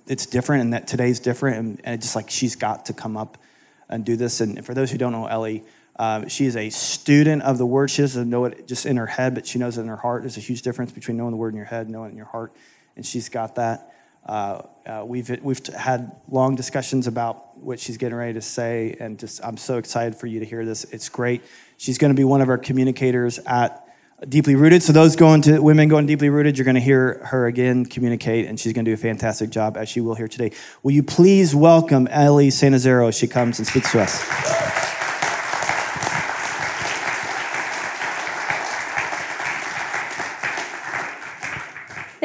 it's 0.06 0.26
different 0.26 0.60
and 0.60 0.74
that 0.74 0.86
today's 0.86 1.20
different, 1.20 1.56
and, 1.56 1.80
and 1.84 1.94
it's 1.94 2.04
just 2.04 2.16
like 2.16 2.28
she's 2.28 2.54
got 2.54 2.84
to 2.84 2.92
come 2.92 3.16
up 3.16 3.38
and 3.88 4.04
do 4.04 4.14
this. 4.14 4.42
And 4.42 4.62
for 4.62 4.74
those 4.74 4.90
who 4.90 4.98
don't 4.98 5.12
know 5.12 5.24
Ellie, 5.24 5.64
um, 5.98 6.28
she 6.28 6.46
is 6.46 6.56
a 6.56 6.70
student 6.70 7.42
of 7.42 7.58
the 7.58 7.66
word. 7.66 7.90
She 7.90 8.02
doesn't 8.02 8.30
know 8.30 8.44
it 8.44 8.68
just 8.68 8.86
in 8.86 8.96
her 8.96 9.06
head, 9.06 9.34
but 9.34 9.46
she 9.46 9.58
knows 9.58 9.78
it 9.78 9.82
in 9.82 9.88
her 9.88 9.96
heart. 9.96 10.22
There's 10.22 10.36
a 10.36 10.40
huge 10.40 10.62
difference 10.62 10.92
between 10.92 11.16
knowing 11.16 11.32
the 11.32 11.36
word 11.36 11.52
in 11.52 11.56
your 11.56 11.66
head 11.66 11.86
and 11.86 11.90
knowing 11.90 12.08
it 12.08 12.12
in 12.12 12.16
your 12.16 12.26
heart. 12.26 12.52
And 12.96 13.04
she's 13.04 13.28
got 13.28 13.56
that. 13.56 13.94
Uh, 14.24 14.62
uh, 14.86 15.04
we've, 15.06 15.30
we've 15.42 15.64
had 15.66 16.12
long 16.28 16.54
discussions 16.54 17.06
about 17.06 17.56
what 17.58 17.80
she's 17.80 17.96
getting 17.96 18.16
ready 18.16 18.34
to 18.34 18.42
say, 18.42 18.94
and 19.00 19.18
just 19.18 19.42
I'm 19.44 19.56
so 19.56 19.78
excited 19.78 20.14
for 20.14 20.26
you 20.26 20.40
to 20.40 20.46
hear 20.46 20.64
this. 20.64 20.84
It's 20.84 21.08
great. 21.08 21.42
She's 21.78 21.98
going 21.98 22.12
to 22.12 22.16
be 22.16 22.24
one 22.24 22.42
of 22.42 22.48
our 22.48 22.58
communicators 22.58 23.38
at 23.40 23.84
Deeply 24.28 24.54
Rooted. 24.54 24.82
So 24.82 24.92
those 24.92 25.16
going 25.16 25.42
to 25.42 25.60
women 25.60 25.88
going 25.88 26.06
deeply 26.06 26.28
rooted, 26.28 26.58
you're 26.58 26.64
going 26.64 26.74
to 26.74 26.80
hear 26.80 27.24
her 27.26 27.46
again 27.46 27.86
communicate, 27.86 28.46
and 28.46 28.58
she's 28.58 28.72
going 28.72 28.84
to 28.84 28.90
do 28.90 28.94
a 28.94 28.98
fantastic 28.98 29.50
job 29.50 29.76
as 29.76 29.88
she 29.88 30.00
will 30.00 30.14
here 30.14 30.28
today. 30.28 30.52
Will 30.82 30.92
you 30.92 31.02
please 31.02 31.54
welcome 31.54 32.06
Ellie 32.08 32.48
Sanazero 32.48 33.08
as 33.08 33.16
she 33.16 33.28
comes 33.28 33.58
and 33.58 33.66
speaks 33.66 33.92
to 33.92 34.00
us? 34.00 34.67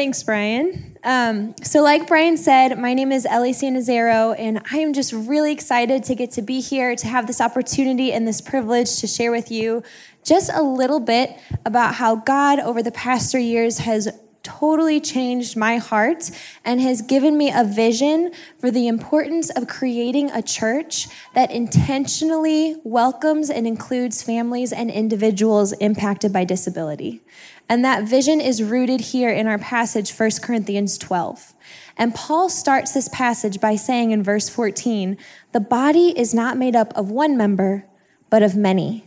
Thanks, 0.03 0.21
Brian. 0.21 0.97
Um, 1.05 1.55
so, 1.63 1.81
like 1.81 2.07
Brian 2.07 2.35
said, 2.35 2.77
my 2.77 2.93
name 2.93 3.13
is 3.13 3.25
Ellie 3.25 3.53
Sanazero, 3.53 4.35
and 4.37 4.61
I 4.69 4.79
am 4.79 4.91
just 4.91 5.13
really 5.13 5.53
excited 5.53 6.03
to 6.03 6.13
get 6.13 6.31
to 6.31 6.41
be 6.41 6.59
here, 6.59 6.93
to 6.93 7.07
have 7.07 7.25
this 7.25 7.39
opportunity 7.39 8.11
and 8.11 8.27
this 8.27 8.41
privilege 8.41 8.99
to 8.99 9.07
share 9.07 9.31
with 9.31 9.49
you 9.49 9.81
just 10.25 10.51
a 10.53 10.61
little 10.61 10.99
bit 10.99 11.39
about 11.65 11.95
how 11.95 12.17
God, 12.17 12.59
over 12.59 12.83
the 12.83 12.91
past 12.91 13.31
three 13.31 13.45
years, 13.45 13.77
has 13.77 14.09
totally 14.43 14.99
changed 14.99 15.55
my 15.55 15.77
heart 15.77 16.29
and 16.65 16.81
has 16.81 17.01
given 17.01 17.37
me 17.37 17.49
a 17.49 17.63
vision 17.63 18.31
for 18.59 18.69
the 18.69 18.87
importance 18.87 19.49
of 19.51 19.67
creating 19.67 20.29
a 20.31 20.41
church 20.41 21.07
that 21.33 21.49
intentionally 21.49 22.75
welcomes 22.83 23.49
and 23.49 23.65
includes 23.65 24.21
families 24.21 24.73
and 24.73 24.91
individuals 24.91 25.71
impacted 25.73 26.33
by 26.33 26.43
disability. 26.43 27.21
And 27.69 27.83
that 27.83 28.03
vision 28.03 28.41
is 28.41 28.61
rooted 28.61 29.01
here 29.01 29.29
in 29.29 29.47
our 29.47 29.57
passage, 29.57 30.11
1 30.11 30.31
Corinthians 30.41 30.97
12. 30.97 31.53
And 31.97 32.13
Paul 32.13 32.49
starts 32.49 32.93
this 32.93 33.09
passage 33.09 33.61
by 33.61 33.75
saying 33.75 34.11
in 34.11 34.23
verse 34.23 34.49
14, 34.49 35.17
the 35.51 35.59
body 35.59 36.17
is 36.17 36.33
not 36.33 36.57
made 36.57 36.75
up 36.75 36.91
of 36.95 37.09
one 37.09 37.37
member, 37.37 37.85
but 38.29 38.43
of 38.43 38.55
many. 38.55 39.05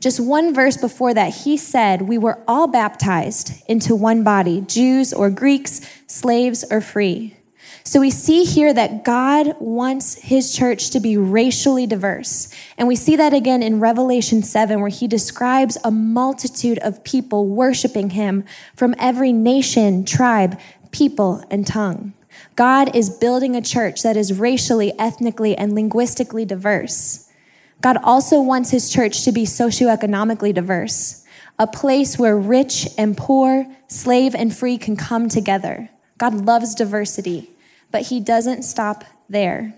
Just 0.00 0.20
one 0.20 0.54
verse 0.54 0.76
before 0.76 1.12
that, 1.14 1.34
he 1.34 1.56
said, 1.56 2.02
We 2.02 2.18
were 2.18 2.38
all 2.46 2.68
baptized 2.68 3.62
into 3.66 3.96
one 3.96 4.22
body, 4.22 4.60
Jews 4.60 5.12
or 5.12 5.28
Greeks, 5.28 5.80
slaves 6.06 6.64
or 6.70 6.80
free. 6.80 7.37
So 7.88 8.00
we 8.00 8.10
see 8.10 8.44
here 8.44 8.74
that 8.74 9.02
God 9.02 9.56
wants 9.60 10.16
his 10.16 10.54
church 10.54 10.90
to 10.90 11.00
be 11.00 11.16
racially 11.16 11.86
diverse. 11.86 12.52
And 12.76 12.86
we 12.86 12.94
see 12.94 13.16
that 13.16 13.32
again 13.32 13.62
in 13.62 13.80
Revelation 13.80 14.42
7, 14.42 14.78
where 14.82 14.90
he 14.90 15.08
describes 15.08 15.78
a 15.82 15.90
multitude 15.90 16.78
of 16.80 17.02
people 17.02 17.48
worshiping 17.48 18.10
him 18.10 18.44
from 18.76 18.94
every 18.98 19.32
nation, 19.32 20.04
tribe, 20.04 20.60
people, 20.90 21.42
and 21.50 21.66
tongue. 21.66 22.12
God 22.56 22.94
is 22.94 23.08
building 23.08 23.56
a 23.56 23.62
church 23.62 24.02
that 24.02 24.18
is 24.18 24.38
racially, 24.38 24.92
ethnically, 24.98 25.56
and 25.56 25.74
linguistically 25.74 26.44
diverse. 26.44 27.30
God 27.80 27.96
also 28.04 28.38
wants 28.42 28.70
his 28.70 28.90
church 28.90 29.24
to 29.24 29.32
be 29.32 29.44
socioeconomically 29.44 30.52
diverse, 30.52 31.24
a 31.58 31.66
place 31.66 32.18
where 32.18 32.36
rich 32.36 32.86
and 32.98 33.16
poor, 33.16 33.66
slave 33.86 34.34
and 34.34 34.54
free 34.54 34.76
can 34.76 34.94
come 34.94 35.30
together. 35.30 35.88
God 36.18 36.34
loves 36.44 36.74
diversity, 36.74 37.54
but 37.90 38.02
he 38.02 38.20
doesn't 38.20 38.62
stop 38.62 39.04
there. 39.28 39.74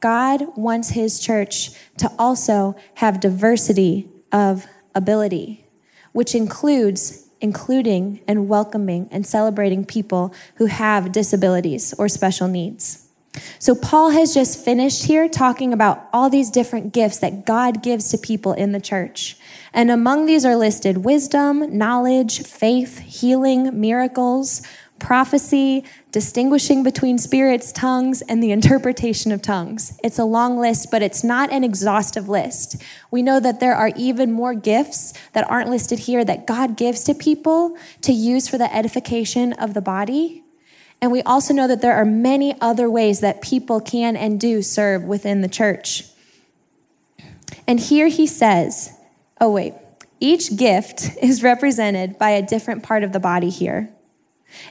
God 0.00 0.56
wants 0.56 0.90
his 0.90 1.18
church 1.18 1.70
to 1.96 2.10
also 2.18 2.76
have 2.96 3.20
diversity 3.20 4.08
of 4.32 4.66
ability, 4.94 5.64
which 6.12 6.34
includes 6.34 7.28
including 7.40 8.20
and 8.28 8.48
welcoming 8.48 9.08
and 9.10 9.26
celebrating 9.26 9.84
people 9.84 10.34
who 10.56 10.66
have 10.66 11.12
disabilities 11.12 11.94
or 11.98 12.08
special 12.08 12.48
needs. 12.48 13.04
So, 13.58 13.74
Paul 13.74 14.10
has 14.10 14.32
just 14.32 14.64
finished 14.64 15.04
here 15.04 15.28
talking 15.28 15.72
about 15.72 16.08
all 16.12 16.30
these 16.30 16.50
different 16.50 16.92
gifts 16.92 17.18
that 17.18 17.44
God 17.44 17.82
gives 17.82 18.10
to 18.10 18.18
people 18.18 18.52
in 18.52 18.70
the 18.70 18.80
church. 18.80 19.36
And 19.72 19.90
among 19.90 20.26
these 20.26 20.44
are 20.44 20.54
listed 20.54 20.98
wisdom, 20.98 21.76
knowledge, 21.76 22.42
faith, 22.44 23.00
healing, 23.00 23.80
miracles, 23.80 24.62
prophecy, 24.98 25.84
distinguishing 26.12 26.82
between 26.82 27.18
spirits, 27.18 27.72
tongues, 27.72 28.22
and 28.22 28.42
the 28.42 28.52
interpretation 28.52 29.32
of 29.32 29.42
tongues. 29.42 29.98
It's 30.02 30.18
a 30.18 30.24
long 30.24 30.58
list, 30.58 30.90
but 30.90 31.02
it's 31.02 31.24
not 31.24 31.52
an 31.52 31.64
exhaustive 31.64 32.28
list. 32.28 32.82
We 33.10 33.22
know 33.22 33.40
that 33.40 33.60
there 33.60 33.74
are 33.74 33.90
even 33.96 34.32
more 34.32 34.54
gifts 34.54 35.12
that 35.32 35.48
aren't 35.50 35.70
listed 35.70 36.00
here 36.00 36.24
that 36.24 36.46
God 36.46 36.76
gives 36.76 37.04
to 37.04 37.14
people 37.14 37.76
to 38.02 38.12
use 38.12 38.48
for 38.48 38.56
the 38.58 38.74
edification 38.74 39.52
of 39.54 39.74
the 39.74 39.82
body. 39.82 40.44
And 41.00 41.12
we 41.12 41.22
also 41.22 41.52
know 41.52 41.66
that 41.68 41.82
there 41.82 41.94
are 41.94 42.06
many 42.06 42.58
other 42.60 42.88
ways 42.88 43.20
that 43.20 43.42
people 43.42 43.80
can 43.80 44.16
and 44.16 44.40
do 44.40 44.62
serve 44.62 45.02
within 45.04 45.42
the 45.42 45.48
church. 45.48 46.04
And 47.66 47.80
here 47.80 48.08
he 48.08 48.26
says, 48.26 48.96
oh, 49.40 49.50
wait, 49.50 49.74
each 50.20 50.56
gift 50.56 51.10
is 51.22 51.42
represented 51.42 52.18
by 52.18 52.30
a 52.30 52.42
different 52.42 52.82
part 52.82 53.02
of 53.02 53.12
the 53.12 53.20
body 53.20 53.50
here. 53.50 53.93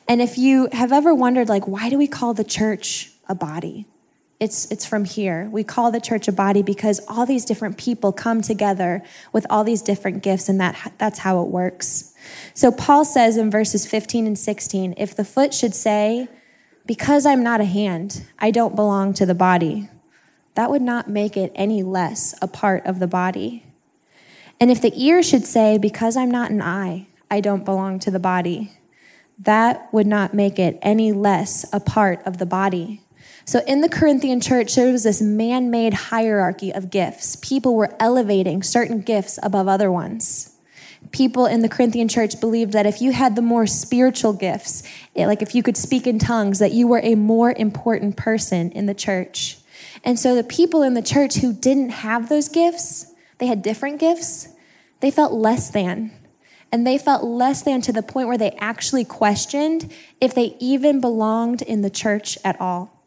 And 0.07 0.21
if 0.21 0.37
you 0.37 0.69
have 0.71 0.91
ever 0.91 1.13
wondered, 1.13 1.49
like, 1.49 1.67
why 1.67 1.89
do 1.89 1.97
we 1.97 2.07
call 2.07 2.33
the 2.33 2.43
church 2.43 3.11
a 3.27 3.35
body? 3.35 3.85
It's, 4.39 4.69
it's 4.71 4.85
from 4.85 5.05
here. 5.05 5.47
We 5.51 5.63
call 5.63 5.91
the 5.91 6.01
church 6.01 6.27
a 6.27 6.31
body 6.33 6.63
because 6.63 6.99
all 7.07 7.25
these 7.25 7.45
different 7.45 7.77
people 7.77 8.11
come 8.11 8.41
together 8.41 9.01
with 9.31 9.45
all 9.49 9.63
these 9.63 9.81
different 9.81 10.21
gifts, 10.21 10.49
and 10.49 10.59
that, 10.59 10.93
that's 10.97 11.19
how 11.19 11.41
it 11.41 11.47
works. 11.47 12.13
So 12.53 12.71
Paul 12.71 13.05
says 13.05 13.37
in 13.37 13.49
verses 13.49 13.87
15 13.87 14.27
and 14.27 14.37
16 14.37 14.95
if 14.97 15.15
the 15.15 15.23
foot 15.23 15.53
should 15.53 15.73
say, 15.73 16.27
Because 16.85 17.25
I'm 17.25 17.41
not 17.41 17.61
a 17.61 17.65
hand, 17.65 18.25
I 18.37 18.51
don't 18.51 18.75
belong 18.75 19.13
to 19.13 19.25
the 19.25 19.35
body, 19.35 19.89
that 20.55 20.69
would 20.69 20.81
not 20.81 21.09
make 21.09 21.37
it 21.37 21.51
any 21.55 21.81
less 21.81 22.35
a 22.41 22.47
part 22.47 22.85
of 22.85 22.99
the 22.99 23.07
body. 23.07 23.65
And 24.59 24.69
if 24.69 24.81
the 24.81 24.93
ear 25.01 25.23
should 25.23 25.45
say, 25.45 25.77
Because 25.77 26.17
I'm 26.17 26.31
not 26.31 26.51
an 26.51 26.61
eye, 26.61 27.07
I 27.31 27.39
don't 27.39 27.63
belong 27.63 27.97
to 27.99 28.11
the 28.11 28.19
body, 28.19 28.71
that 29.43 29.91
would 29.93 30.07
not 30.07 30.33
make 30.33 30.59
it 30.59 30.79
any 30.81 31.11
less 31.11 31.65
a 31.71 31.79
part 31.79 32.21
of 32.25 32.37
the 32.37 32.45
body. 32.45 33.01
So 33.45 33.61
in 33.67 33.81
the 33.81 33.89
Corinthian 33.89 34.39
church, 34.39 34.75
there 34.75 34.91
was 34.91 35.03
this 35.03 35.21
man 35.21 35.69
made 35.69 35.93
hierarchy 35.93 36.71
of 36.71 36.89
gifts. 36.89 37.35
People 37.35 37.75
were 37.75 37.95
elevating 37.99 38.63
certain 38.63 39.01
gifts 39.01 39.37
above 39.43 39.67
other 39.67 39.91
ones 39.91 40.53
people 41.11 41.45
in 41.45 41.61
the 41.61 41.69
Corinthian 41.69 42.07
church 42.07 42.39
believed 42.39 42.73
that 42.73 42.85
if 42.85 43.01
you 43.01 43.11
had 43.11 43.35
the 43.35 43.41
more 43.41 43.67
spiritual 43.67 44.33
gifts, 44.33 44.83
like 45.15 45.41
if 45.41 45.55
you 45.55 45.63
could 45.63 45.77
speak 45.77 46.07
in 46.07 46.19
tongues, 46.19 46.59
that 46.59 46.71
you 46.71 46.87
were 46.87 47.01
a 47.03 47.15
more 47.15 47.53
important 47.53 48.17
person 48.17 48.71
in 48.71 48.85
the 48.85 48.93
church. 48.93 49.57
And 50.03 50.19
so 50.19 50.35
the 50.35 50.43
people 50.43 50.81
in 50.81 50.95
the 50.95 51.01
church 51.01 51.35
who 51.35 51.53
didn't 51.53 51.89
have 51.89 52.29
those 52.29 52.49
gifts, 52.49 53.13
they 53.37 53.47
had 53.47 53.61
different 53.61 53.99
gifts, 53.99 54.49
they 54.99 55.11
felt 55.11 55.33
less 55.33 55.69
than. 55.69 56.11
And 56.73 56.87
they 56.87 56.97
felt 56.97 57.23
less 57.23 57.61
than 57.61 57.81
to 57.81 57.93
the 57.93 58.01
point 58.01 58.27
where 58.27 58.37
they 58.37 58.49
actually 58.57 59.05
questioned 59.05 59.93
if 60.19 60.33
they 60.33 60.57
even 60.59 60.99
belonged 60.99 61.61
in 61.61 61.83
the 61.83 61.89
church 61.91 62.35
at 62.43 62.59
all. 62.59 62.99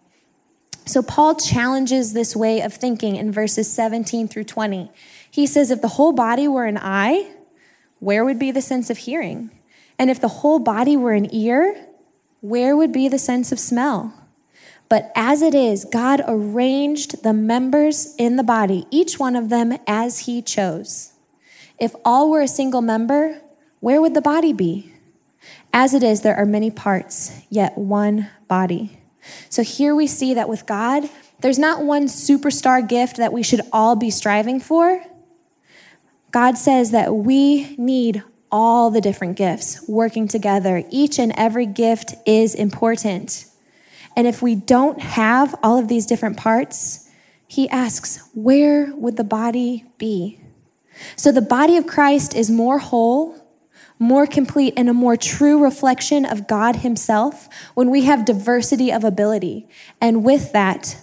So 0.85 1.03
Paul 1.03 1.35
challenges 1.35 2.13
this 2.13 2.37
way 2.37 2.61
of 2.61 2.73
thinking 2.73 3.17
in 3.17 3.33
verses 3.33 3.71
17 3.73 4.29
through 4.29 4.45
20. 4.45 4.89
He 5.29 5.49
says, 5.49 5.73
If 5.73 5.83
the 5.83 5.89
whole 5.89 6.13
body 6.13 6.47
were 6.47 6.67
an 6.67 6.79
eye, 6.81 7.29
where 7.99 8.25
would 8.25 8.39
be 8.39 8.53
the 8.53 8.63
sense 8.63 8.89
of 8.89 8.99
hearing? 8.99 9.51
And 9.99 10.11
if 10.11 10.21
the 10.21 10.29
whole 10.29 10.61
body 10.61 10.97
were 10.97 11.13
an 11.13 11.35
ear, 11.35 11.89
where 12.43 12.77
would 12.77 12.93
be 12.93 13.09
the 13.09 13.19
sense 13.19 13.51
of 13.51 13.59
smell? 13.59 14.15
But 14.89 15.11
as 15.17 15.43
it 15.43 15.57
is, 15.57 15.85
God 15.85 16.23
arranged 16.29 17.25
the 17.25 17.33
members 17.33 18.15
in 18.17 18.37
the 18.37 18.45
body, 18.45 18.87
each 18.93 19.19
one 19.19 19.35
of 19.35 19.49
them 19.49 19.77
as 19.89 20.21
He 20.21 20.41
chose. 20.41 21.15
If 21.81 21.97
all 22.05 22.31
were 22.31 22.43
a 22.43 22.49
single 22.49 22.81
member, 22.81 23.43
where 23.87 24.01
would 24.01 24.15
the 24.15 24.21
body 24.21 24.53
be? 24.53 24.93
As 25.73 25.95
it 25.95 26.03
is, 26.03 26.23
there 26.23 26.35
are 26.35 26.45
many 26.45 26.73
parts, 26.73 27.31
yet 27.51 27.79
one 27.79 28.29
body. 28.49 28.99
So 29.49 29.63
here 29.63 29.95
we 29.95 30.09
see 30.09 30.35
that 30.35 30.49
with 30.49 30.67
God, 30.67 31.09
there's 31.39 31.57
not 31.57 31.85
one 31.85 32.07
superstar 32.09 32.87
gift 32.87 33.17
that 33.19 33.33
we 33.33 33.45
should 33.45 33.61
all 33.73 33.95
be 33.95 34.11
striving 34.11 34.59
for. 34.59 35.01
God 36.33 36.59
says 36.59 36.91
that 36.91 37.15
we 37.15 37.77
need 37.77 38.25
all 38.51 38.91
the 38.91 39.01
different 39.01 39.37
gifts 39.37 39.89
working 39.89 40.27
together. 40.27 40.83
Each 40.91 41.21
and 41.21 41.33
every 41.37 41.67
gift 41.67 42.13
is 42.27 42.57
important. 42.57 43.47
And 44.17 44.27
if 44.27 44.43
we 44.43 44.57
don't 44.57 45.01
have 45.01 45.55
all 45.63 45.79
of 45.79 45.87
these 45.87 46.07
different 46.07 46.37
parts, 46.37 47.09
he 47.47 47.69
asks, 47.69 48.29
where 48.35 48.93
would 48.97 49.17
the 49.17 49.23
body 49.23 49.85
be? 49.97 50.41
So 51.15 51.31
the 51.31 51.41
body 51.41 51.77
of 51.77 51.87
Christ 51.87 52.35
is 52.35 52.51
more 52.51 52.81
whole, 52.81 53.46
more 53.99 54.27
complete, 54.27 54.75
and 54.77 54.89
a 54.89 54.95
more 54.95 55.17
true 55.17 55.63
reflection 55.63 56.25
of 56.25 56.47
God 56.47 56.77
Himself 56.77 57.49
when 57.75 57.91
we 57.91 58.05
have 58.05 58.25
diversity 58.25 58.93
of 58.93 59.05
ability. 59.05 59.69
And 60.01 60.25
with 60.25 60.53
that, 60.53 61.01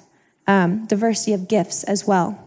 um, 0.47 0.85
diversity 0.85 1.33
of 1.33 1.47
gifts 1.47 1.83
as 1.83 2.05
well. 2.05 2.39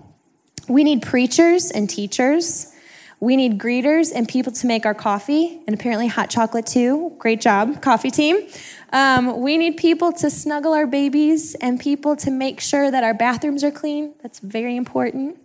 We 0.68 0.84
need 0.84 1.02
preachers 1.02 1.70
and 1.70 1.88
teachers. 1.88 2.72
We 3.18 3.36
need 3.36 3.58
greeters 3.58 4.12
and 4.14 4.28
people 4.28 4.52
to 4.52 4.66
make 4.66 4.84
our 4.84 4.94
coffee, 4.94 5.60
and 5.66 5.74
apparently 5.74 6.06
hot 6.06 6.28
chocolate 6.28 6.66
too. 6.66 7.14
Great 7.18 7.40
job, 7.40 7.80
coffee 7.80 8.10
team. 8.10 8.46
Um, 8.92 9.40
we 9.40 9.56
need 9.56 9.78
people 9.78 10.12
to 10.12 10.30
snuggle 10.30 10.74
our 10.74 10.86
babies 10.86 11.54
and 11.56 11.80
people 11.80 12.14
to 12.16 12.30
make 12.30 12.60
sure 12.60 12.90
that 12.90 13.02
our 13.02 13.14
bathrooms 13.14 13.64
are 13.64 13.70
clean. 13.70 14.14
That's 14.22 14.38
very 14.38 14.76
important. 14.76 15.38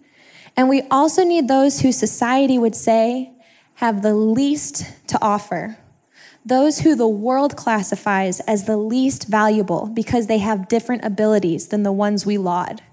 And 0.57 0.67
we 0.69 0.83
also 0.91 1.23
need 1.23 1.47
those 1.47 1.79
who 1.79 1.91
society 1.91 2.57
would 2.57 2.75
say 2.75 3.31
have 3.81 4.03
the 4.03 4.13
least 4.13 4.85
to 5.07 5.17
offer. 5.23 5.75
Those 6.45 6.81
who 6.81 6.93
the 6.93 7.07
world 7.07 7.57
classifies 7.57 8.39
as 8.41 8.65
the 8.65 8.77
least 8.77 9.27
valuable 9.27 9.87
because 9.87 10.27
they 10.27 10.37
have 10.37 10.67
different 10.67 11.03
abilities 11.03 11.69
than 11.69 11.81
the 11.81 11.91
ones 11.91 12.23
we 12.23 12.37
laud. 12.37 12.83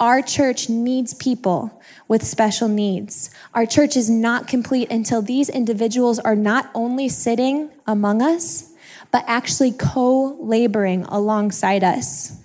Our 0.00 0.22
church 0.22 0.68
needs 0.68 1.14
people 1.14 1.80
with 2.08 2.26
special 2.26 2.66
needs. 2.66 3.30
Our 3.54 3.66
church 3.66 3.96
is 3.96 4.10
not 4.10 4.48
complete 4.48 4.90
until 4.90 5.22
these 5.22 5.48
individuals 5.48 6.18
are 6.18 6.34
not 6.34 6.70
only 6.74 7.08
sitting 7.08 7.70
among 7.86 8.20
us, 8.20 8.72
but 9.12 9.22
actually 9.28 9.70
co 9.70 10.36
laboring 10.40 11.04
alongside 11.04 11.84
us. 11.84 12.36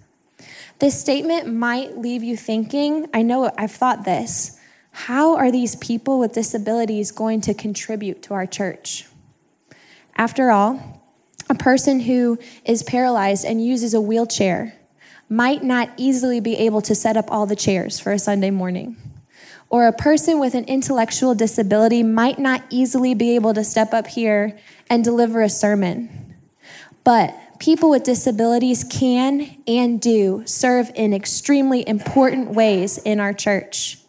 This 0.77 1.01
statement 1.01 1.51
might 1.51 1.97
leave 1.97 2.21
you 2.21 2.37
thinking, 2.37 3.07
I 3.11 3.23
know 3.23 3.51
I've 3.57 3.71
thought 3.71 4.05
this. 4.05 4.60
How 4.91 5.35
are 5.35 5.51
these 5.51 5.75
people 5.77 6.19
with 6.19 6.33
disabilities 6.33 7.11
going 7.11 7.41
to 7.41 7.53
contribute 7.53 8.21
to 8.23 8.33
our 8.33 8.45
church? 8.45 9.07
After 10.15 10.51
all, 10.51 11.01
a 11.49 11.55
person 11.55 12.01
who 12.01 12.37
is 12.65 12.83
paralyzed 12.83 13.45
and 13.45 13.65
uses 13.65 13.93
a 13.93 14.01
wheelchair 14.01 14.73
might 15.27 15.63
not 15.63 15.89
easily 15.97 16.39
be 16.39 16.57
able 16.57 16.81
to 16.81 16.93
set 16.93 17.15
up 17.15 17.31
all 17.31 17.45
the 17.45 17.55
chairs 17.55 17.99
for 17.99 18.11
a 18.11 18.19
Sunday 18.19 18.51
morning. 18.51 18.97
Or 19.69 19.87
a 19.87 19.93
person 19.93 20.39
with 20.39 20.53
an 20.53 20.65
intellectual 20.65 21.33
disability 21.33 22.03
might 22.03 22.37
not 22.37 22.63
easily 22.69 23.13
be 23.13 23.35
able 23.35 23.53
to 23.53 23.63
step 23.63 23.93
up 23.93 24.07
here 24.07 24.59
and 24.89 25.03
deliver 25.03 25.41
a 25.41 25.47
sermon. 25.47 26.35
But 27.05 27.33
people 27.59 27.89
with 27.89 28.03
disabilities 28.03 28.83
can 28.83 29.55
and 29.65 30.01
do 30.01 30.43
serve 30.45 30.91
in 30.95 31.13
extremely 31.13 31.87
important 31.87 32.49
ways 32.51 32.97
in 32.97 33.21
our 33.21 33.31
church. 33.31 34.00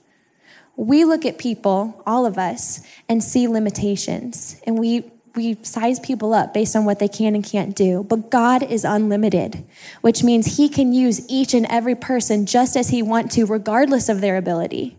We 0.82 1.04
look 1.04 1.24
at 1.24 1.38
people, 1.38 2.02
all 2.04 2.26
of 2.26 2.38
us, 2.38 2.80
and 3.08 3.22
see 3.22 3.46
limitations, 3.46 4.60
and 4.66 4.76
we 4.76 5.12
we 5.36 5.56
size 5.62 6.00
people 6.00 6.34
up 6.34 6.52
based 6.52 6.74
on 6.74 6.84
what 6.84 6.98
they 6.98 7.06
can 7.06 7.36
and 7.36 7.44
can't 7.44 7.76
do. 7.76 8.02
But 8.02 8.32
God 8.32 8.64
is 8.64 8.84
unlimited, 8.84 9.64
which 10.00 10.24
means 10.24 10.56
He 10.56 10.68
can 10.68 10.92
use 10.92 11.24
each 11.30 11.54
and 11.54 11.66
every 11.66 11.94
person 11.94 12.46
just 12.46 12.76
as 12.76 12.88
He 12.88 13.00
wants 13.00 13.36
to, 13.36 13.46
regardless 13.46 14.08
of 14.08 14.20
their 14.20 14.36
ability. 14.36 14.96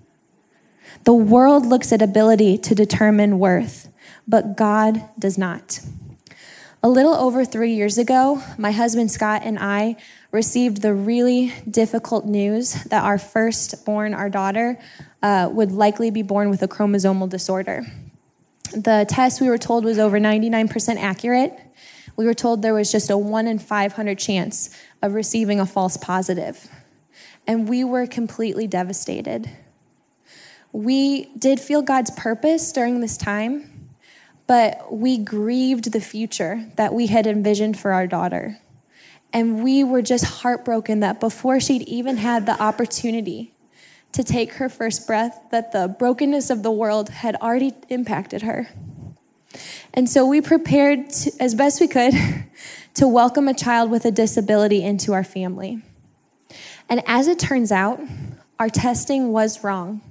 The 1.03 1.13
world 1.13 1.65
looks 1.65 1.91
at 1.91 2.01
ability 2.01 2.59
to 2.59 2.73
determine 2.73 3.37
worth, 3.37 3.89
but 4.25 4.55
God 4.55 5.03
does 5.19 5.37
not. 5.37 5.81
A 6.81 6.87
little 6.87 7.13
over 7.13 7.43
three 7.43 7.73
years 7.73 7.97
ago, 7.97 8.41
my 8.57 8.71
husband 8.71 9.11
Scott 9.11 9.41
and 9.43 9.59
I 9.59 9.97
received 10.33 10.81
the 10.81 10.93
really 10.93 11.53
difficult 11.69 12.25
news 12.25 12.73
that 12.85 13.03
our 13.03 13.19
firstborn, 13.19 14.15
our 14.15 14.29
daughter, 14.29 14.79
uh, 15.21 15.47
would 15.51 15.71
likely 15.71 16.09
be 16.09 16.23
born 16.23 16.49
with 16.49 16.61
a 16.63 16.67
chromosomal 16.67 17.29
disorder. 17.29 17.85
The 18.71 19.05
test 19.07 19.39
we 19.39 19.47
were 19.47 19.59
told 19.59 19.85
was 19.85 19.99
over 19.99 20.19
99% 20.19 20.97
accurate. 20.97 21.57
We 22.15 22.25
were 22.25 22.33
told 22.33 22.63
there 22.63 22.73
was 22.73 22.91
just 22.91 23.11
a 23.11 23.17
1 23.17 23.47
in 23.47 23.59
500 23.59 24.17
chance 24.17 24.75
of 25.03 25.13
receiving 25.13 25.59
a 25.59 25.67
false 25.67 25.97
positive. 25.97 26.67
And 27.45 27.69
we 27.69 27.83
were 27.83 28.07
completely 28.07 28.65
devastated. 28.65 29.51
We 30.71 31.25
did 31.37 31.59
feel 31.59 31.83
God's 31.83 32.09
purpose 32.09 32.71
during 32.71 33.01
this 33.01 33.17
time, 33.17 33.91
but 34.47 34.91
we 34.91 35.19
grieved 35.19 35.91
the 35.91 36.01
future 36.01 36.71
that 36.77 36.91
we 36.91 37.05
had 37.05 37.27
envisioned 37.27 37.77
for 37.77 37.93
our 37.93 38.07
daughter. 38.07 38.57
And 39.33 39.63
we 39.63 39.83
were 39.83 40.01
just 40.01 40.25
heartbroken 40.25 40.99
that 40.99 41.19
before 41.19 41.59
she'd 41.59 41.81
even 41.83 42.17
had 42.17 42.45
the 42.45 42.61
opportunity 42.61 43.53
to 44.11 44.23
take 44.23 44.53
her 44.53 44.69
first 44.69 45.07
breath, 45.07 45.39
that 45.51 45.71
the 45.71 45.87
brokenness 45.87 46.51
of 46.51 46.61
the 46.61 46.71
world 46.71 47.09
had 47.09 47.35
already 47.37 47.73
impacted 47.89 48.43
her. 48.43 48.69
And 49.93 50.07
so 50.07 50.25
we 50.25 50.39
prepared 50.39 51.09
to, 51.09 51.31
as 51.39 51.55
best 51.55 51.81
we 51.81 51.87
could 51.87 52.13
to 52.93 53.07
welcome 53.07 53.47
a 53.47 53.53
child 53.53 53.89
with 53.89 54.05
a 54.05 54.11
disability 54.11 54.83
into 54.83 55.13
our 55.13 55.23
family. 55.23 55.81
And 56.87 57.01
as 57.07 57.27
it 57.27 57.39
turns 57.39 57.71
out, 57.71 57.99
our 58.59 58.69
testing 58.69 59.31
was 59.31 59.63
wrong 59.63 60.01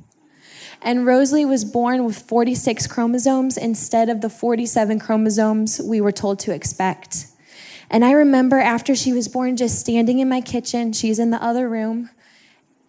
and 0.85 1.07
Rosalie 1.07 1.45
was 1.45 1.65
born 1.65 2.05
with 2.05 2.19
46 2.19 2.87
chromosomes 2.89 3.57
instead 3.57 4.09
of 4.09 4.21
the 4.21 4.29
47 4.29 4.99
chromosomes 4.99 5.81
we 5.81 6.01
were 6.01 6.13
told 6.13 6.41
to 6.41 6.53
expect. 6.53 7.27
And 7.93 8.05
I 8.05 8.13
remember 8.13 8.59
after 8.59 8.95
she 8.97 9.13
was 9.13 9.29
born, 9.29 9.57
just 9.57 9.79
standing 9.79 10.19
in 10.19 10.29
my 10.29 10.41
kitchen, 10.41 10.93
she's 10.93 11.19
in 11.19 11.31
the 11.31 11.43
other 11.43 11.69
room, 11.69 12.11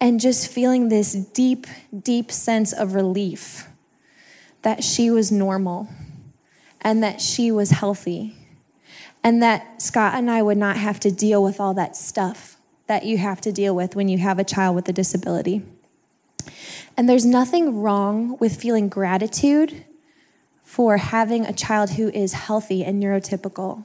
and 0.00 0.18
just 0.18 0.50
feeling 0.50 0.88
this 0.88 1.12
deep, 1.12 1.66
deep 1.96 2.32
sense 2.32 2.72
of 2.72 2.94
relief 2.94 3.68
that 4.62 4.82
she 4.82 5.10
was 5.10 5.30
normal 5.30 5.88
and 6.80 7.02
that 7.02 7.20
she 7.20 7.52
was 7.52 7.70
healthy 7.70 8.34
and 9.22 9.42
that 9.42 9.80
Scott 9.80 10.14
and 10.14 10.30
I 10.30 10.42
would 10.42 10.58
not 10.58 10.76
have 10.76 11.00
to 11.00 11.10
deal 11.10 11.42
with 11.42 11.58
all 11.58 11.74
that 11.74 11.96
stuff 11.96 12.58
that 12.86 13.06
you 13.06 13.16
have 13.16 13.40
to 13.40 13.52
deal 13.52 13.74
with 13.74 13.96
when 13.96 14.08
you 14.08 14.18
have 14.18 14.38
a 14.38 14.44
child 14.44 14.76
with 14.76 14.88
a 14.88 14.92
disability. 14.92 15.62
And 16.96 17.08
there's 17.08 17.24
nothing 17.24 17.80
wrong 17.80 18.36
with 18.38 18.60
feeling 18.60 18.90
gratitude 18.90 19.84
for 20.62 20.98
having 20.98 21.46
a 21.46 21.52
child 21.52 21.90
who 21.90 22.10
is 22.10 22.34
healthy 22.34 22.84
and 22.84 23.02
neurotypical. 23.02 23.84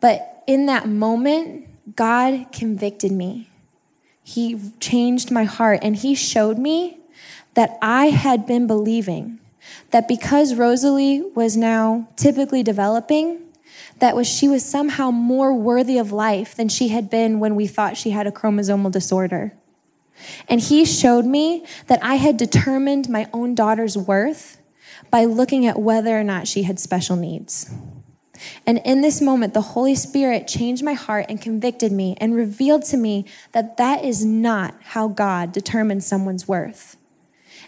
But 0.00 0.42
in 0.46 0.66
that 0.66 0.88
moment, 0.88 1.96
God 1.96 2.46
convicted 2.52 3.12
me. 3.12 3.50
He 4.22 4.60
changed 4.80 5.30
my 5.30 5.44
heart 5.44 5.80
and 5.82 5.96
He 5.96 6.14
showed 6.14 6.58
me 6.58 6.98
that 7.54 7.78
I 7.82 8.06
had 8.06 8.46
been 8.46 8.66
believing 8.66 9.38
that 9.90 10.08
because 10.08 10.54
Rosalie 10.54 11.22
was 11.34 11.56
now 11.56 12.08
typically 12.16 12.62
developing, 12.62 13.40
that 13.98 14.16
was 14.16 14.26
she 14.26 14.48
was 14.48 14.64
somehow 14.64 15.10
more 15.10 15.54
worthy 15.54 15.98
of 15.98 16.12
life 16.12 16.54
than 16.54 16.68
she 16.68 16.88
had 16.88 17.10
been 17.10 17.38
when 17.38 17.54
we 17.54 17.66
thought 17.66 17.96
she 17.96 18.10
had 18.10 18.26
a 18.26 18.32
chromosomal 18.32 18.90
disorder. 18.90 19.52
And 20.48 20.60
he 20.60 20.84
showed 20.84 21.24
me 21.24 21.64
that 21.86 22.02
I 22.02 22.16
had 22.16 22.36
determined 22.36 23.08
my 23.08 23.28
own 23.32 23.54
daughter's 23.54 23.96
worth 23.96 24.60
by 25.10 25.24
looking 25.24 25.66
at 25.66 25.80
whether 25.80 26.18
or 26.18 26.24
not 26.24 26.46
she 26.46 26.62
had 26.64 26.78
special 26.78 27.16
needs. 27.16 27.70
And 28.66 28.80
in 28.84 29.00
this 29.00 29.20
moment, 29.20 29.54
the 29.54 29.60
Holy 29.60 29.94
Spirit 29.94 30.48
changed 30.48 30.82
my 30.82 30.94
heart 30.94 31.26
and 31.28 31.40
convicted 31.40 31.92
me 31.92 32.16
and 32.20 32.34
revealed 32.34 32.84
to 32.86 32.96
me 32.96 33.26
that 33.52 33.76
that 33.76 34.04
is 34.04 34.24
not 34.24 34.74
how 34.80 35.08
God 35.08 35.52
determines 35.52 36.06
someone's 36.06 36.48
worth. 36.48 36.96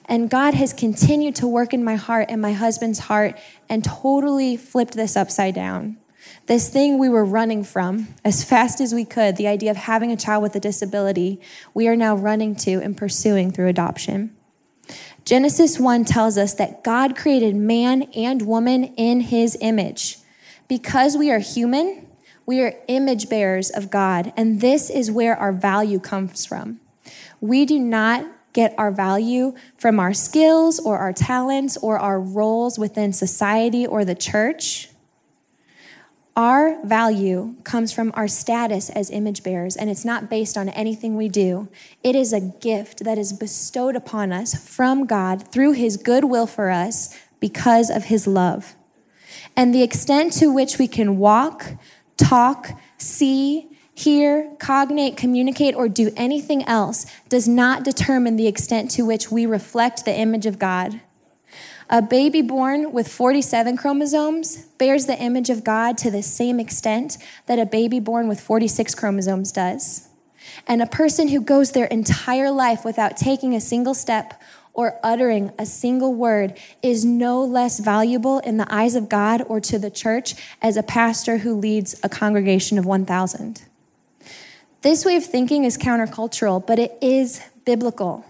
And 0.07 0.31
God 0.31 0.55
has 0.55 0.73
continued 0.73 1.37
to 1.37 1.47
work 1.47 1.73
in 1.73 1.85
my 1.85 1.97
heart 1.97 2.27
and 2.29 2.41
my 2.43 2.53
husband's 2.53 2.99
heart 2.99 3.39
and 3.69 3.85
totally 3.85 4.57
flipped 4.57 4.95
this 4.95 5.17
upside 5.17 5.55
down. 5.55 5.99
This 6.47 6.69
thing 6.69 6.99
we 6.99 7.09
were 7.09 7.25
running 7.25 7.65
from 7.65 8.09
as 8.25 8.45
fast 8.45 8.81
as 8.81 8.93
we 8.93 9.05
could, 9.05 9.37
the 9.37 9.49
idea 9.49 9.71
of 9.71 9.77
having 9.77 10.11
a 10.11 10.17
child 10.17 10.43
with 10.43 10.57
a 10.57 10.61
disability, 10.61 11.41
we 11.75 11.89
are 11.89 11.97
now 11.97 12.17
running 12.17 12.57
to 12.57 12.81
and 12.83 12.97
pursuing 12.97 13.51
through 13.53 13.69
adoption. 13.69 14.35
Genesis 15.25 15.79
1 15.79 16.05
tells 16.05 16.37
us 16.37 16.55
that 16.55 16.83
God 16.83 17.17
created 17.17 17.55
man 17.55 18.03
and 18.15 18.43
woman 18.43 18.85
in 18.97 19.21
his 19.21 19.57
image. 19.61 20.19
Because 20.73 21.19
we 21.19 21.31
are 21.31 21.39
human, 21.39 22.07
we 22.47 22.63
are 22.63 22.73
image 22.89 23.29
bearers 23.29 23.69
of 23.69 23.91
God, 23.91 24.33
and 24.39 24.63
this 24.63 24.89
is 24.89 25.11
where 25.11 25.37
our 25.37 25.53
value 25.53 26.01
comes 26.01 26.47
from. 26.47 26.81
We 27.43 27.67
do 27.67 27.79
not 27.79 28.25
get 28.55 28.75
our 28.79 28.91
value 28.91 29.53
from 29.77 30.01
our 30.01 30.15
skills 30.15 30.81
or 30.81 30.97
our 30.97 31.13
talents 31.13 31.77
or 31.77 31.99
our 31.99 32.19
roles 32.19 32.79
within 32.79 33.13
society 33.13 33.87
or 33.87 34.07
the 34.07 34.15
church. 34.15 34.89
Our 36.35 36.83
value 36.87 37.57
comes 37.65 37.93
from 37.93 38.11
our 38.15 38.27
status 38.27 38.89
as 38.89 39.11
image 39.11 39.43
bearers, 39.43 39.77
and 39.77 39.91
it's 39.91 40.07
not 40.07 40.31
based 40.31 40.57
on 40.57 40.71
anything 40.71 41.19
we 41.19 41.29
do. 41.29 41.69
It 42.03 42.17
is 42.17 42.33
a 42.33 42.41
gift 42.41 43.05
that 43.05 43.19
is 43.19 43.35
bestowed 43.35 43.95
upon 43.95 44.33
us 44.33 44.55
from 44.55 45.05
God 45.05 45.47
through 45.47 45.73
His 45.73 45.99
goodwill 45.99 46.47
for 46.47 46.71
us 46.71 47.15
because 47.41 47.91
of 47.91 48.05
His 48.05 48.27
love. 48.27 48.75
And 49.57 49.75
the 49.75 49.83
extent 49.83 50.33
to 50.35 50.53
which 50.53 50.79
we 50.79 50.89
can 50.89 51.19
walk, 51.19 51.73
talk, 52.17 52.71
see, 52.97 53.69
hear, 53.95 54.51
cognate, 54.59 55.17
communicate, 55.17 55.75
or 55.75 55.89
do 55.89 56.11
anything 56.17 56.65
else 56.65 57.07
does 57.29 57.47
not 57.47 57.85
determine 57.85 58.37
the 58.37 58.47
extent 58.47 58.91
to 58.93 59.05
which 59.05 59.31
we 59.31 59.45
reflect 59.47 60.05
the 60.05 60.17
image 60.17 60.47
of 60.47 60.59
God. 60.59 61.01
A 61.91 62.01
baby 62.01 62.41
born 62.41 62.93
with 62.93 63.07
47 63.07 63.77
chromosomes 63.77 64.57
bears 64.79 65.05
the 65.05 65.19
image 65.19 65.51
of 65.51 65.63
God 65.63 65.99
to 65.99 66.11
the 66.11 66.23
same 66.23 66.59
extent 66.59 67.19
that 67.47 67.59
a 67.59 67.67
baby 67.67 68.01
born 68.01 68.29
with 68.29 68.41
46 68.41 68.95
chromosomes 68.95 69.53
does. 69.53 70.09
And 70.67 70.81
a 70.81 70.87
person 70.87 71.29
who 71.29 71.41
goes 71.41 71.73
their 71.73 71.87
entire 71.87 72.51
life 72.51 72.85
without 72.85 73.17
taking 73.17 73.55
a 73.55 73.61
single 73.61 73.95
step 73.95 74.41
or 74.75 74.99
uttering 75.03 75.53
a 75.59 75.67
single 75.67 76.15
word 76.15 76.59
is 76.83 77.05
no 77.05 77.45
less 77.45 77.79
valuable 77.79 78.39
in 78.41 78.57
the 78.57 78.75
eyes 78.75 78.95
of 78.95 79.09
God 79.09 79.43
or 79.49 79.61
to 79.61 79.79
the 79.79 79.91
church 79.91 80.35
as 80.63 80.77
a 80.77 80.83
pastor 80.83 81.39
who 81.39 81.55
leads 81.55 81.99
a 82.03 82.09
congregation 82.09 82.79
of 82.79 82.87
1,000. 82.87 83.63
This 84.81 85.05
way 85.05 85.17
of 85.17 85.25
thinking 85.25 85.65
is 85.65 85.79
countercultural, 85.79 86.67
but 86.67 86.79
it 86.79 86.97
is 87.01 87.43
biblical. 87.65 88.25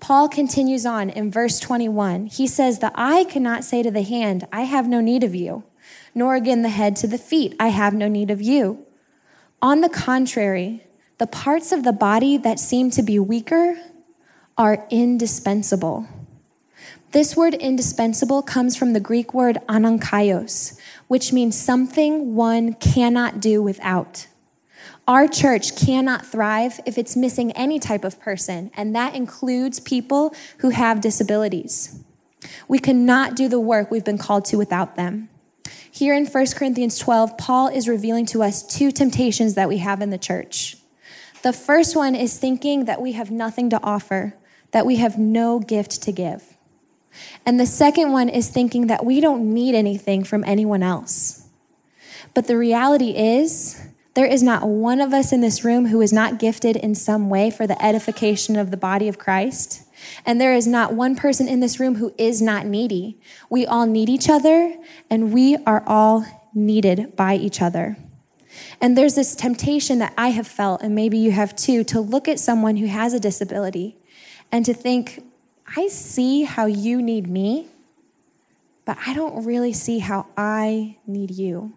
Paul 0.00 0.28
continues 0.28 0.84
on 0.84 1.10
in 1.10 1.30
verse 1.30 1.60
21. 1.60 2.26
He 2.26 2.46
says, 2.46 2.78
The 2.78 2.92
eye 2.94 3.24
cannot 3.24 3.64
say 3.64 3.82
to 3.82 3.90
the 3.90 4.02
hand, 4.02 4.46
I 4.52 4.62
have 4.62 4.88
no 4.88 5.00
need 5.00 5.22
of 5.22 5.34
you, 5.34 5.64
nor 6.14 6.34
again 6.34 6.62
the 6.62 6.68
head 6.68 6.96
to 6.96 7.06
the 7.06 7.18
feet, 7.18 7.54
I 7.60 7.68
have 7.68 7.94
no 7.94 8.08
need 8.08 8.30
of 8.30 8.42
you. 8.42 8.84
On 9.62 9.80
the 9.80 9.88
contrary, 9.88 10.84
the 11.18 11.26
parts 11.26 11.72
of 11.72 11.84
the 11.84 11.92
body 11.92 12.36
that 12.38 12.58
seem 12.58 12.90
to 12.90 13.02
be 13.02 13.18
weaker 13.18 13.76
are 14.56 14.86
indispensable. 14.90 16.06
This 17.12 17.36
word 17.36 17.54
indispensable 17.54 18.42
comes 18.42 18.76
from 18.76 18.92
the 18.92 19.00
Greek 19.00 19.32
word 19.32 19.58
anankaios, 19.68 20.78
which 21.06 21.32
means 21.32 21.56
something 21.56 22.34
one 22.34 22.74
cannot 22.74 23.40
do 23.40 23.62
without. 23.62 24.26
Our 25.06 25.28
church 25.28 25.76
cannot 25.76 26.26
thrive 26.26 26.80
if 26.86 26.96
it's 26.96 27.14
missing 27.14 27.52
any 27.52 27.78
type 27.78 28.04
of 28.04 28.18
person, 28.20 28.70
and 28.74 28.94
that 28.96 29.14
includes 29.14 29.78
people 29.78 30.34
who 30.58 30.70
have 30.70 31.00
disabilities. 31.00 32.00
We 32.68 32.78
cannot 32.78 33.36
do 33.36 33.48
the 33.48 33.60
work 33.60 33.90
we've 33.90 34.04
been 34.04 34.18
called 34.18 34.44
to 34.46 34.56
without 34.56 34.96
them. 34.96 35.28
Here 35.90 36.14
in 36.14 36.26
1 36.26 36.46
Corinthians 36.56 36.98
12, 36.98 37.38
Paul 37.38 37.68
is 37.68 37.88
revealing 37.88 38.26
to 38.26 38.42
us 38.42 38.62
two 38.62 38.90
temptations 38.90 39.54
that 39.54 39.68
we 39.68 39.78
have 39.78 40.00
in 40.00 40.10
the 40.10 40.18
church. 40.18 40.76
The 41.42 41.52
first 41.52 41.94
one 41.94 42.14
is 42.14 42.38
thinking 42.38 42.86
that 42.86 43.00
we 43.00 43.12
have 43.12 43.30
nothing 43.30 43.70
to 43.70 43.80
offer, 43.82 44.34
that 44.74 44.84
we 44.84 44.96
have 44.96 45.16
no 45.16 45.60
gift 45.60 46.02
to 46.02 46.10
give. 46.10 46.56
And 47.46 47.60
the 47.60 47.64
second 47.64 48.10
one 48.10 48.28
is 48.28 48.48
thinking 48.48 48.88
that 48.88 49.04
we 49.04 49.20
don't 49.20 49.54
need 49.54 49.72
anything 49.72 50.24
from 50.24 50.42
anyone 50.44 50.82
else. 50.82 51.48
But 52.34 52.48
the 52.48 52.58
reality 52.58 53.10
is, 53.16 53.80
there 54.14 54.26
is 54.26 54.42
not 54.42 54.66
one 54.66 55.00
of 55.00 55.14
us 55.14 55.32
in 55.32 55.42
this 55.42 55.64
room 55.64 55.86
who 55.86 56.00
is 56.00 56.12
not 56.12 56.40
gifted 56.40 56.74
in 56.74 56.96
some 56.96 57.30
way 57.30 57.52
for 57.52 57.68
the 57.68 57.80
edification 57.80 58.56
of 58.56 58.72
the 58.72 58.76
body 58.76 59.06
of 59.06 59.16
Christ. 59.16 59.82
And 60.26 60.40
there 60.40 60.54
is 60.54 60.66
not 60.66 60.92
one 60.92 61.14
person 61.14 61.46
in 61.46 61.60
this 61.60 61.78
room 61.78 61.94
who 61.94 62.12
is 62.18 62.42
not 62.42 62.66
needy. 62.66 63.20
We 63.48 63.64
all 63.64 63.86
need 63.86 64.08
each 64.08 64.28
other, 64.28 64.76
and 65.08 65.32
we 65.32 65.56
are 65.66 65.84
all 65.86 66.26
needed 66.52 67.14
by 67.14 67.36
each 67.36 67.62
other. 67.62 67.96
And 68.80 68.98
there's 68.98 69.14
this 69.14 69.36
temptation 69.36 70.00
that 70.00 70.14
I 70.18 70.30
have 70.30 70.48
felt, 70.48 70.82
and 70.82 70.96
maybe 70.96 71.16
you 71.16 71.30
have 71.30 71.54
too, 71.54 71.84
to 71.84 72.00
look 72.00 72.26
at 72.26 72.40
someone 72.40 72.76
who 72.76 72.86
has 72.86 73.14
a 73.14 73.20
disability 73.20 73.98
and 74.52 74.64
to 74.64 74.74
think, 74.74 75.24
I 75.76 75.88
see 75.88 76.42
how 76.42 76.66
you 76.66 77.02
need 77.02 77.28
me, 77.28 77.68
but 78.84 78.98
I 79.06 79.14
don't 79.14 79.44
really 79.44 79.72
see 79.72 79.98
how 79.98 80.26
I 80.36 80.96
need 81.06 81.30
you. 81.30 81.72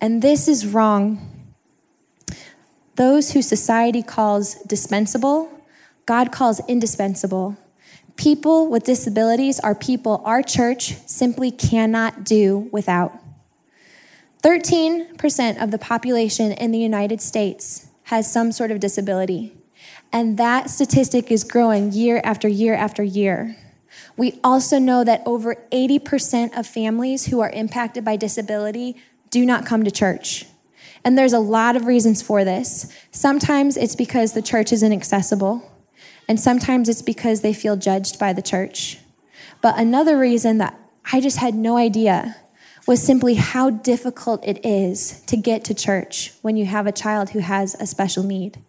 And 0.00 0.20
this 0.20 0.48
is 0.48 0.66
wrong 0.66 1.34
those 2.96 3.32
who 3.32 3.42
society 3.42 4.02
calls 4.02 4.54
dispensable, 4.62 5.50
God 6.06 6.30
calls 6.30 6.60
indispensable. 6.68 7.56
People 8.16 8.68
with 8.70 8.84
disabilities 8.84 9.58
are 9.58 9.74
people 9.74 10.22
our 10.24 10.42
church 10.42 10.94
simply 11.06 11.50
cannot 11.50 12.24
do 12.24 12.68
without. 12.70 13.12
13% 14.42 15.62
of 15.62 15.70
the 15.70 15.78
population 15.78 16.52
in 16.52 16.70
the 16.70 16.78
United 16.78 17.20
States 17.20 17.88
has 18.04 18.30
some 18.30 18.52
sort 18.52 18.70
of 18.70 18.78
disability, 18.78 19.56
and 20.14 20.38
that 20.38 20.70
statistic 20.70 21.32
is 21.32 21.42
growing 21.42 21.90
year 21.90 22.20
after 22.22 22.46
year 22.46 22.72
after 22.72 23.02
year. 23.02 23.56
We 24.16 24.38
also 24.44 24.78
know 24.78 25.02
that 25.02 25.24
over 25.26 25.56
80% 25.72 26.56
of 26.56 26.68
families 26.68 27.26
who 27.26 27.40
are 27.40 27.50
impacted 27.50 28.04
by 28.04 28.14
disability 28.14 28.94
do 29.30 29.44
not 29.44 29.66
come 29.66 29.82
to 29.82 29.90
church. 29.90 30.46
And 31.04 31.18
there's 31.18 31.32
a 31.32 31.40
lot 31.40 31.74
of 31.74 31.86
reasons 31.86 32.22
for 32.22 32.44
this. 32.44 32.92
Sometimes 33.10 33.76
it's 33.76 33.96
because 33.96 34.34
the 34.34 34.40
church 34.40 34.72
is 34.72 34.84
inaccessible, 34.84 35.68
and 36.28 36.38
sometimes 36.38 36.88
it's 36.88 37.02
because 37.02 37.40
they 37.40 37.52
feel 37.52 37.76
judged 37.76 38.16
by 38.20 38.32
the 38.32 38.40
church. 38.40 38.98
But 39.60 39.80
another 39.80 40.16
reason 40.16 40.58
that 40.58 40.78
I 41.12 41.20
just 41.20 41.38
had 41.38 41.56
no 41.56 41.76
idea 41.76 42.36
was 42.86 43.02
simply 43.02 43.34
how 43.34 43.70
difficult 43.70 44.46
it 44.46 44.64
is 44.64 45.22
to 45.22 45.36
get 45.36 45.64
to 45.64 45.74
church 45.74 46.34
when 46.40 46.56
you 46.56 46.66
have 46.66 46.86
a 46.86 46.92
child 46.92 47.30
who 47.30 47.40
has 47.40 47.74
a 47.74 47.86
special 47.86 48.22
need. 48.22 48.62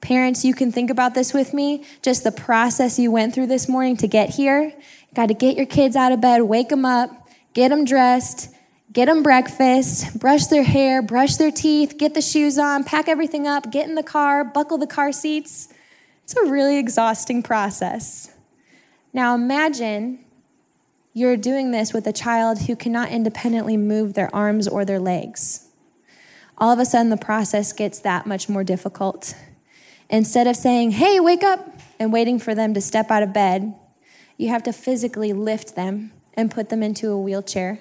Parents, 0.00 0.44
you 0.44 0.54
can 0.54 0.70
think 0.70 0.90
about 0.90 1.14
this 1.14 1.34
with 1.34 1.52
me, 1.52 1.84
just 2.02 2.24
the 2.24 2.32
process 2.32 2.98
you 2.98 3.10
went 3.10 3.34
through 3.34 3.48
this 3.48 3.68
morning 3.68 3.96
to 3.98 4.06
get 4.06 4.30
here. 4.30 4.72
Got 5.14 5.26
to 5.26 5.34
get 5.34 5.56
your 5.56 5.66
kids 5.66 5.96
out 5.96 6.12
of 6.12 6.20
bed, 6.20 6.42
wake 6.42 6.68
them 6.68 6.84
up, 6.84 7.28
get 7.52 7.68
them 7.70 7.84
dressed, 7.84 8.54
get 8.92 9.06
them 9.06 9.22
breakfast, 9.22 10.18
brush 10.18 10.46
their 10.46 10.62
hair, 10.62 11.02
brush 11.02 11.36
their 11.36 11.50
teeth, 11.50 11.98
get 11.98 12.14
the 12.14 12.22
shoes 12.22 12.58
on, 12.58 12.84
pack 12.84 13.08
everything 13.08 13.46
up, 13.46 13.70
get 13.72 13.88
in 13.88 13.96
the 13.96 14.02
car, 14.02 14.44
buckle 14.44 14.78
the 14.78 14.86
car 14.86 15.10
seats. 15.12 15.68
It's 16.22 16.36
a 16.36 16.44
really 16.44 16.78
exhausting 16.78 17.42
process. 17.42 18.32
Now 19.12 19.34
imagine 19.34 20.24
you're 21.12 21.36
doing 21.36 21.72
this 21.72 21.92
with 21.92 22.06
a 22.06 22.12
child 22.12 22.62
who 22.62 22.76
cannot 22.76 23.10
independently 23.10 23.76
move 23.76 24.14
their 24.14 24.32
arms 24.34 24.68
or 24.68 24.84
their 24.84 25.00
legs. 25.00 25.68
All 26.56 26.70
of 26.70 26.78
a 26.78 26.84
sudden, 26.84 27.10
the 27.10 27.16
process 27.16 27.72
gets 27.72 27.98
that 28.00 28.26
much 28.26 28.48
more 28.48 28.64
difficult. 28.64 29.34
Instead 30.10 30.46
of 30.46 30.56
saying, 30.56 30.92
hey, 30.92 31.20
wake 31.20 31.42
up, 31.42 31.78
and 31.98 32.12
waiting 32.12 32.38
for 32.38 32.54
them 32.54 32.74
to 32.74 32.80
step 32.80 33.10
out 33.10 33.22
of 33.22 33.32
bed, 33.32 33.74
you 34.36 34.48
have 34.48 34.62
to 34.62 34.72
physically 34.72 35.32
lift 35.32 35.74
them 35.74 36.12
and 36.34 36.50
put 36.50 36.68
them 36.68 36.82
into 36.82 37.10
a 37.10 37.20
wheelchair. 37.20 37.80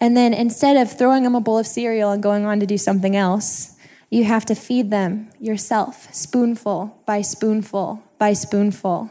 And 0.00 0.16
then 0.16 0.32
instead 0.32 0.76
of 0.76 0.96
throwing 0.96 1.22
them 1.22 1.34
a 1.34 1.40
bowl 1.40 1.58
of 1.58 1.66
cereal 1.66 2.10
and 2.10 2.22
going 2.22 2.46
on 2.46 2.60
to 2.60 2.66
do 2.66 2.78
something 2.78 3.16
else, 3.16 3.76
you 4.10 4.24
have 4.24 4.44
to 4.46 4.54
feed 4.54 4.90
them 4.90 5.30
yourself, 5.38 6.12
spoonful 6.14 7.02
by 7.06 7.22
spoonful 7.22 8.02
by 8.18 8.32
spoonful. 8.32 9.10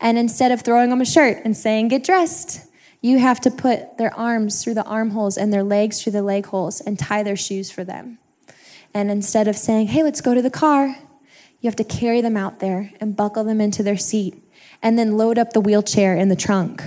And 0.00 0.18
instead 0.18 0.52
of 0.52 0.62
throwing 0.62 0.90
them 0.90 1.00
a 1.00 1.04
shirt 1.04 1.38
and 1.44 1.56
saying, 1.56 1.88
get 1.88 2.04
dressed, 2.04 2.66
you 3.00 3.18
have 3.18 3.40
to 3.42 3.50
put 3.50 3.98
their 3.98 4.14
arms 4.14 4.62
through 4.62 4.74
the 4.74 4.84
armholes 4.84 5.36
and 5.36 5.52
their 5.52 5.62
legs 5.62 6.02
through 6.02 6.12
the 6.12 6.22
leg 6.22 6.46
holes 6.46 6.80
and 6.80 6.98
tie 6.98 7.22
their 7.22 7.36
shoes 7.36 7.70
for 7.70 7.84
them. 7.84 8.18
And 8.92 9.10
instead 9.10 9.48
of 9.48 9.56
saying, 9.56 9.88
hey, 9.88 10.02
let's 10.02 10.20
go 10.20 10.34
to 10.34 10.42
the 10.42 10.50
car, 10.50 10.96
you 11.60 11.68
have 11.68 11.76
to 11.76 11.84
carry 11.84 12.20
them 12.20 12.36
out 12.36 12.60
there 12.60 12.92
and 13.00 13.16
buckle 13.16 13.44
them 13.44 13.60
into 13.60 13.82
their 13.82 13.96
seat 13.96 14.42
and 14.82 14.98
then 14.98 15.16
load 15.16 15.38
up 15.38 15.52
the 15.52 15.60
wheelchair 15.60 16.16
in 16.16 16.28
the 16.28 16.36
trunk 16.36 16.82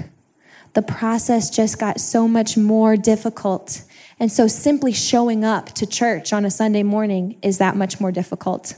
the 0.73 0.81
process 0.81 1.49
just 1.49 1.79
got 1.79 1.99
so 1.99 2.27
much 2.27 2.55
more 2.57 2.95
difficult. 2.95 3.83
And 4.19 4.31
so 4.31 4.47
simply 4.47 4.91
showing 4.91 5.43
up 5.43 5.67
to 5.73 5.85
church 5.85 6.31
on 6.33 6.45
a 6.45 6.51
Sunday 6.51 6.83
morning 6.83 7.37
is 7.41 7.57
that 7.57 7.75
much 7.75 7.99
more 7.99 8.11
difficult. 8.11 8.73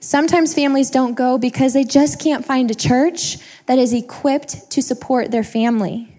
Sometimes 0.00 0.54
families 0.54 0.90
don't 0.90 1.14
go 1.14 1.38
because 1.38 1.74
they 1.74 1.84
just 1.84 2.20
can't 2.20 2.44
find 2.44 2.70
a 2.70 2.74
church 2.74 3.38
that 3.66 3.78
is 3.78 3.92
equipped 3.92 4.70
to 4.70 4.82
support 4.82 5.30
their 5.30 5.44
family. 5.44 6.17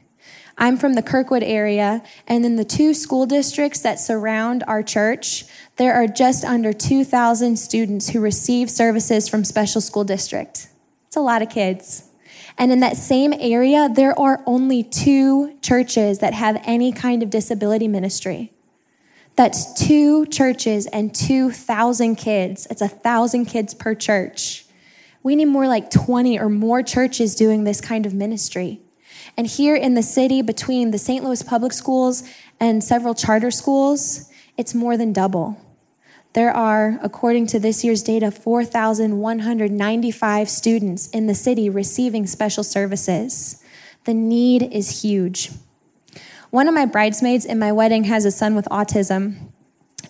I'm 0.60 0.76
from 0.76 0.94
the 0.94 1.02
Kirkwood 1.02 1.42
area, 1.42 2.04
and 2.28 2.46
in 2.46 2.58
the 2.58 2.66
two 2.66 2.94
school 2.94 3.26
districts 3.26 3.80
that 3.80 3.98
surround 3.98 4.62
our 4.68 4.84
church, 4.84 5.46
there 5.78 5.94
are 5.94 6.06
just 6.06 6.44
under 6.44 6.74
2,000 6.74 7.58
students 7.58 8.10
who 8.10 8.20
receive 8.20 8.70
services 8.70 9.30
from 9.30 9.46
special 9.46 9.80
school 9.80 10.04
district. 10.04 10.68
It's 11.08 11.16
a 11.16 11.22
lot 11.22 11.42
of 11.42 11.50
kids. 11.50 12.10
And 12.58 12.74
in 12.74 12.82
that 12.82 12.98
same 12.98 13.34
area, 13.40 13.88
there 13.88 14.20
are 14.20 14.44
only 14.46 14.84
two 14.84 15.58
churches 15.62 16.20
that 16.20 16.34
have 16.34 16.62
any 16.66 16.92
kind 16.92 17.24
of 17.24 17.30
disability 17.30 17.88
ministry. 17.88 18.52
That's 19.38 19.74
two 19.82 20.26
churches 20.26 20.88
and 20.88 21.16
2,000 21.16 22.18
kids. 22.18 22.68
It's 22.70 22.82
a 22.82 22.90
thousand 22.90 23.46
kids 23.46 23.74
per 23.74 23.96
church. 23.96 24.66
We 25.24 25.38
need 25.38 25.46
more 25.46 25.70
like 25.70 25.90
20 25.90 26.38
or 26.38 26.50
more 26.50 26.84
churches 26.84 27.34
doing 27.34 27.64
this 27.64 27.80
kind 27.80 28.06
of 28.06 28.14
ministry. 28.14 28.82
And 29.38 29.48
here 29.48 29.76
in 29.76 29.94
the 29.94 30.04
city, 30.04 30.42
between 30.42 30.92
the 30.92 30.98
St. 30.98 31.24
Louis 31.24 31.44
public 31.44 31.74
schools 31.74 32.24
and 32.60 32.84
several 32.84 33.14
charter 33.14 33.52
schools, 33.52 34.30
it's 34.58 34.76
more 34.76 34.98
than 34.98 35.14
double. 35.14 35.58
There 36.34 36.52
are, 36.52 37.00
according 37.02 37.48
to 37.48 37.60
this 37.60 37.84
year's 37.84 38.04
data, 38.04 38.30
4,195 38.30 40.50
students 40.50 41.10
in 41.10 41.28
the 41.28 41.34
city 41.34 41.70
receiving 41.70 42.28
special 42.28 42.64
services. 42.64 43.64
The 44.06 44.14
need 44.14 44.72
is 44.72 45.02
huge. 45.02 45.52
One 46.52 46.68
of 46.68 46.74
my 46.74 46.86
bridesmaids 46.86 47.46
in 47.46 47.58
my 47.58 47.72
wedding 47.72 48.06
has 48.06 48.26
a 48.26 48.32
son 48.32 48.56
with 48.56 48.66
autism. 48.66 49.52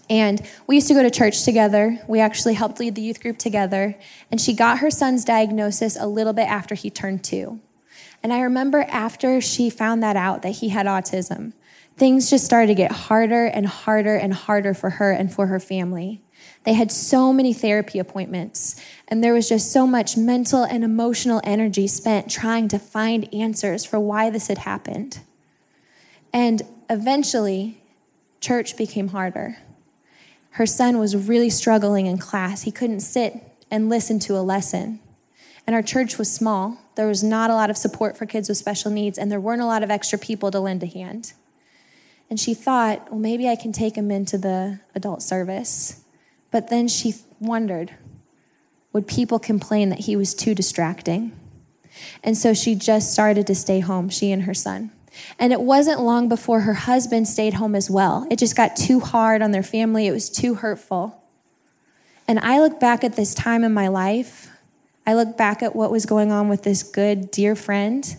And 0.10 0.42
we 0.68 0.76
used 0.76 0.88
to 0.88 0.94
go 0.94 1.04
to 1.04 1.12
church 1.12 1.44
together. 1.44 2.00
We 2.08 2.20
actually 2.20 2.56
helped 2.56 2.80
lead 2.80 2.96
the 2.96 3.02
youth 3.02 3.22
group 3.22 3.38
together. 3.38 3.96
And 4.32 4.42
she 4.42 4.54
got 4.54 4.80
her 4.80 4.90
son's 4.90 5.24
diagnosis 5.24 5.98
a 6.00 6.08
little 6.08 6.34
bit 6.34 6.48
after 6.48 6.76
he 6.76 6.90
turned 6.90 7.24
two. 7.24 7.60
And 8.22 8.34
I 8.34 8.42
remember 8.42 8.86
after 8.90 9.40
she 9.42 9.70
found 9.70 10.04
that 10.04 10.16
out 10.16 10.42
that 10.42 10.58
he 10.58 10.70
had 10.70 10.86
autism, 10.86 11.54
things 11.98 12.30
just 12.30 12.46
started 12.46 12.68
to 12.68 12.76
get 12.76 12.92
harder 12.92 13.46
and 13.46 13.66
harder 13.68 14.16
and 14.16 14.34
harder 14.34 14.74
for 14.74 14.92
her 14.92 15.12
and 15.12 15.32
for 15.32 15.48
her 15.48 15.60
family. 15.60 16.22
They 16.64 16.74
had 16.74 16.92
so 16.92 17.32
many 17.32 17.54
therapy 17.54 18.00
appointments, 18.00 18.82
and 19.08 19.24
there 19.24 19.34
was 19.34 19.48
just 19.48 19.72
so 19.72 19.88
much 19.88 20.18
mental 20.18 20.64
and 20.64 20.84
emotional 20.84 21.42
energy 21.44 21.88
spent 21.88 22.30
trying 22.30 22.68
to 22.70 22.80
find 22.80 23.34
answers 23.34 23.86
for 23.86 24.00
why 24.00 24.30
this 24.30 24.48
had 24.48 24.60
happened. 24.60 25.20
And 26.34 26.62
eventually, 26.90 27.82
church 28.42 28.78
became 28.78 29.10
harder. 29.10 29.58
Her 30.52 30.66
son 30.66 31.00
was 31.00 31.16
really 31.16 31.50
struggling 31.50 32.06
in 32.06 32.18
class. 32.18 32.64
He 32.64 32.72
couldn't 32.72 33.02
sit 33.02 33.36
and 33.72 33.90
listen 33.90 34.20
to 34.20 34.38
a 34.38 34.42
lesson. 34.42 35.00
And 35.66 35.76
our 35.76 35.84
church 35.84 36.18
was 36.18 36.32
small. 36.32 36.78
There 37.00 37.08
was 37.08 37.24
not 37.24 37.50
a 37.50 37.54
lot 37.54 37.70
of 37.70 37.78
support 37.78 38.18
for 38.18 38.26
kids 38.26 38.50
with 38.50 38.58
special 38.58 38.92
needs, 38.92 39.18
and 39.18 39.32
there 39.32 39.40
weren't 39.40 39.62
a 39.62 39.66
lot 39.66 39.84
of 39.84 39.90
extra 39.90 40.20
people 40.20 40.52
to 40.52 40.60
lend 40.60 40.84
a 40.84 40.86
hand. 40.86 41.32
And 42.30 42.38
she 42.38 42.54
thought, 42.54 43.10
well, 43.10 43.22
maybe 43.22 43.48
I 43.48 43.56
can 43.56 43.72
take 43.72 43.96
him 43.96 44.12
into 44.12 44.38
the 44.38 44.82
adult 44.94 45.24
service. 45.24 46.04
But 46.52 46.70
then 46.70 46.90
she 46.90 47.14
wondered 47.40 47.94
would 48.92 49.08
people 49.08 49.40
complain 49.40 49.88
that 49.92 50.00
he 50.00 50.18
was 50.18 50.34
too 50.34 50.54
distracting? 50.54 51.32
And 52.22 52.36
so 52.36 52.54
she 52.54 52.76
just 52.76 53.14
started 53.14 53.48
to 53.48 53.56
stay 53.56 53.80
home, 53.80 54.10
she 54.10 54.34
and 54.34 54.44
her 54.44 54.54
son. 54.54 54.92
And 55.40 55.54
it 55.54 55.62
wasn't 55.62 56.02
long 56.02 56.28
before 56.28 56.60
her 56.60 56.74
husband 56.74 57.30
stayed 57.30 57.54
home 57.54 57.76
as 57.76 57.90
well. 57.90 58.28
It 58.30 58.40
just 58.40 58.58
got 58.58 58.76
too 58.76 59.00
hard 59.00 59.42
on 59.42 59.52
their 59.52 59.64
family, 59.64 60.06
it 60.06 60.12
was 60.12 60.30
too 60.30 60.56
hurtful. 60.56 61.24
And 62.28 62.40
I 62.40 62.60
look 62.60 62.78
back 62.78 63.06
at 63.06 63.16
this 63.16 63.34
time 63.34 63.64
in 63.64 63.74
my 63.74 63.88
life, 63.88 64.50
I 65.10 65.16
look 65.16 65.36
back 65.36 65.64
at 65.64 65.76
what 65.76 65.90
was 65.90 66.06
going 66.06 66.32
on 66.32 66.50
with 66.50 66.62
this 66.62 66.84
good, 66.84 67.32
dear 67.32 67.56
friend, 67.56 68.16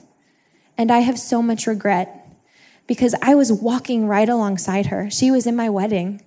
and 0.76 0.90
I 0.90 0.98
have 0.98 1.20
so 1.20 1.40
much 1.40 1.68
regret 1.68 2.28
because 2.88 3.14
I 3.22 3.36
was 3.36 3.52
walking 3.52 4.08
right 4.08 4.28
alongside 4.28 4.86
her. 4.86 5.08
She 5.08 5.30
was 5.30 5.46
in 5.46 5.54
my 5.54 5.70
wedding. 5.70 6.20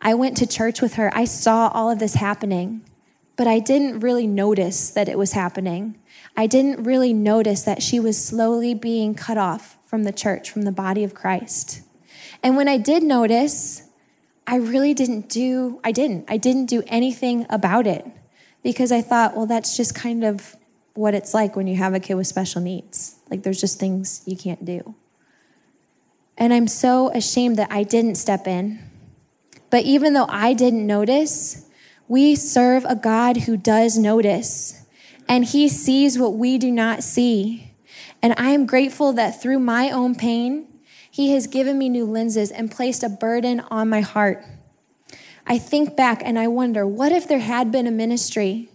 I 0.00 0.14
went 0.14 0.38
to 0.38 0.46
church 0.46 0.80
with 0.80 0.94
her. 0.94 1.14
I 1.14 1.26
saw 1.26 1.68
all 1.74 1.90
of 1.90 1.98
this 1.98 2.14
happening, 2.14 2.88
but 3.36 3.46
I 3.46 3.58
didn't 3.58 4.00
really 4.00 4.26
notice 4.26 4.88
that 4.88 5.10
it 5.10 5.18
was 5.18 5.32
happening. 5.32 5.98
I 6.34 6.46
didn't 6.46 6.84
really 6.84 7.12
notice 7.12 7.60
that 7.64 7.82
she 7.82 8.00
was 8.00 8.16
slowly 8.16 8.72
being 8.72 9.14
cut 9.14 9.36
off 9.36 9.76
from 9.84 10.04
the 10.04 10.12
church, 10.12 10.50
from 10.50 10.62
the 10.62 10.72
body 10.72 11.04
of 11.04 11.12
Christ. 11.12 11.82
And 12.42 12.56
when 12.56 12.66
I 12.66 12.78
did 12.78 13.02
notice, 13.02 13.82
I 14.46 14.56
really 14.56 14.94
didn't 14.94 15.28
do, 15.28 15.82
I 15.84 15.92
didn't. 15.92 16.24
I 16.28 16.38
didn't 16.38 16.64
do 16.64 16.82
anything 16.86 17.44
about 17.50 17.86
it 17.86 18.06
because 18.66 18.90
I 18.90 19.00
thought, 19.00 19.36
well, 19.36 19.46
that's 19.46 19.76
just 19.76 19.94
kind 19.94 20.24
of 20.24 20.56
what 20.94 21.14
it's 21.14 21.32
like 21.32 21.54
when 21.54 21.68
you 21.68 21.76
have 21.76 21.94
a 21.94 22.00
kid 22.00 22.14
with 22.14 22.26
special 22.26 22.60
needs. 22.60 23.14
Like 23.30 23.44
there's 23.44 23.60
just 23.60 23.78
things 23.78 24.24
you 24.26 24.36
can't 24.36 24.64
do. 24.64 24.96
And 26.36 26.52
I'm 26.52 26.66
so 26.66 27.12
ashamed 27.12 27.58
that 27.58 27.70
I 27.70 27.84
didn't 27.84 28.16
step 28.16 28.48
in. 28.48 28.80
But 29.70 29.84
even 29.84 30.14
though 30.14 30.26
I 30.28 30.52
didn't 30.52 30.84
notice, 30.84 31.64
we 32.08 32.34
serve 32.34 32.84
a 32.86 32.96
God 32.96 33.36
who 33.36 33.56
does 33.56 33.96
notice, 33.96 34.84
and 35.28 35.44
He 35.44 35.68
sees 35.68 36.18
what 36.18 36.34
we 36.34 36.58
do 36.58 36.72
not 36.72 37.04
see. 37.04 37.72
And 38.20 38.34
I 38.36 38.50
am 38.50 38.66
grateful 38.66 39.12
that 39.12 39.40
through 39.40 39.60
my 39.60 39.92
own 39.92 40.16
pain, 40.16 40.66
He 41.08 41.30
has 41.30 41.46
given 41.46 41.78
me 41.78 41.88
new 41.88 42.04
lenses 42.04 42.50
and 42.50 42.68
placed 42.68 43.04
a 43.04 43.08
burden 43.08 43.60
on 43.70 43.88
my 43.88 44.00
heart. 44.00 44.44
I 45.46 45.58
think 45.58 45.96
back 45.96 46.22
and 46.24 46.38
I 46.38 46.48
wonder 46.48 46.86
what 46.86 47.12
if 47.12 47.28
there 47.28 47.38
had 47.38 47.70
been 47.70 47.86
a 47.86 47.92
ministry? 47.92 48.68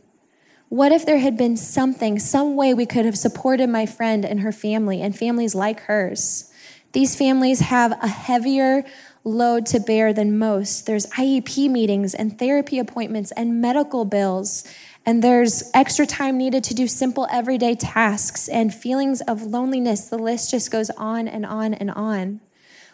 What 0.69 0.93
if 0.93 1.05
there 1.05 1.19
had 1.19 1.36
been 1.36 1.57
something, 1.57 2.17
some 2.17 2.55
way 2.55 2.73
we 2.73 2.86
could 2.86 3.03
have 3.03 3.17
supported 3.17 3.69
my 3.69 3.86
friend 3.86 4.23
and 4.23 4.39
her 4.39 4.53
family 4.53 5.01
and 5.01 5.13
families 5.13 5.53
like 5.53 5.81
hers? 5.81 6.49
These 6.93 7.15
families 7.17 7.60
have 7.60 7.91
a 8.01 8.07
heavier 8.07 8.86
load 9.25 9.65
to 9.67 9.79
bear 9.81 10.13
than 10.13 10.38
most. 10.38 10.86
There's 10.86 11.05
IEP 11.07 11.69
meetings 11.69 12.13
and 12.13 12.39
therapy 12.39 12.79
appointments 12.79 13.31
and 13.34 13.62
medical 13.62 14.05
bills. 14.05 14.63
And 15.05 15.21
there's 15.21 15.69
extra 15.73 16.05
time 16.05 16.38
needed 16.38 16.63
to 16.65 16.73
do 16.73 16.88
simple 16.88 17.27
everyday 17.31 17.75
tasks 17.75 18.47
and 18.47 18.73
feelings 18.73 19.19
of 19.21 19.43
loneliness. 19.43 20.07
The 20.07 20.17
list 20.17 20.51
just 20.51 20.71
goes 20.71 20.89
on 20.91 21.27
and 21.27 21.45
on 21.45 21.73
and 21.73 21.91
on. 21.91 22.39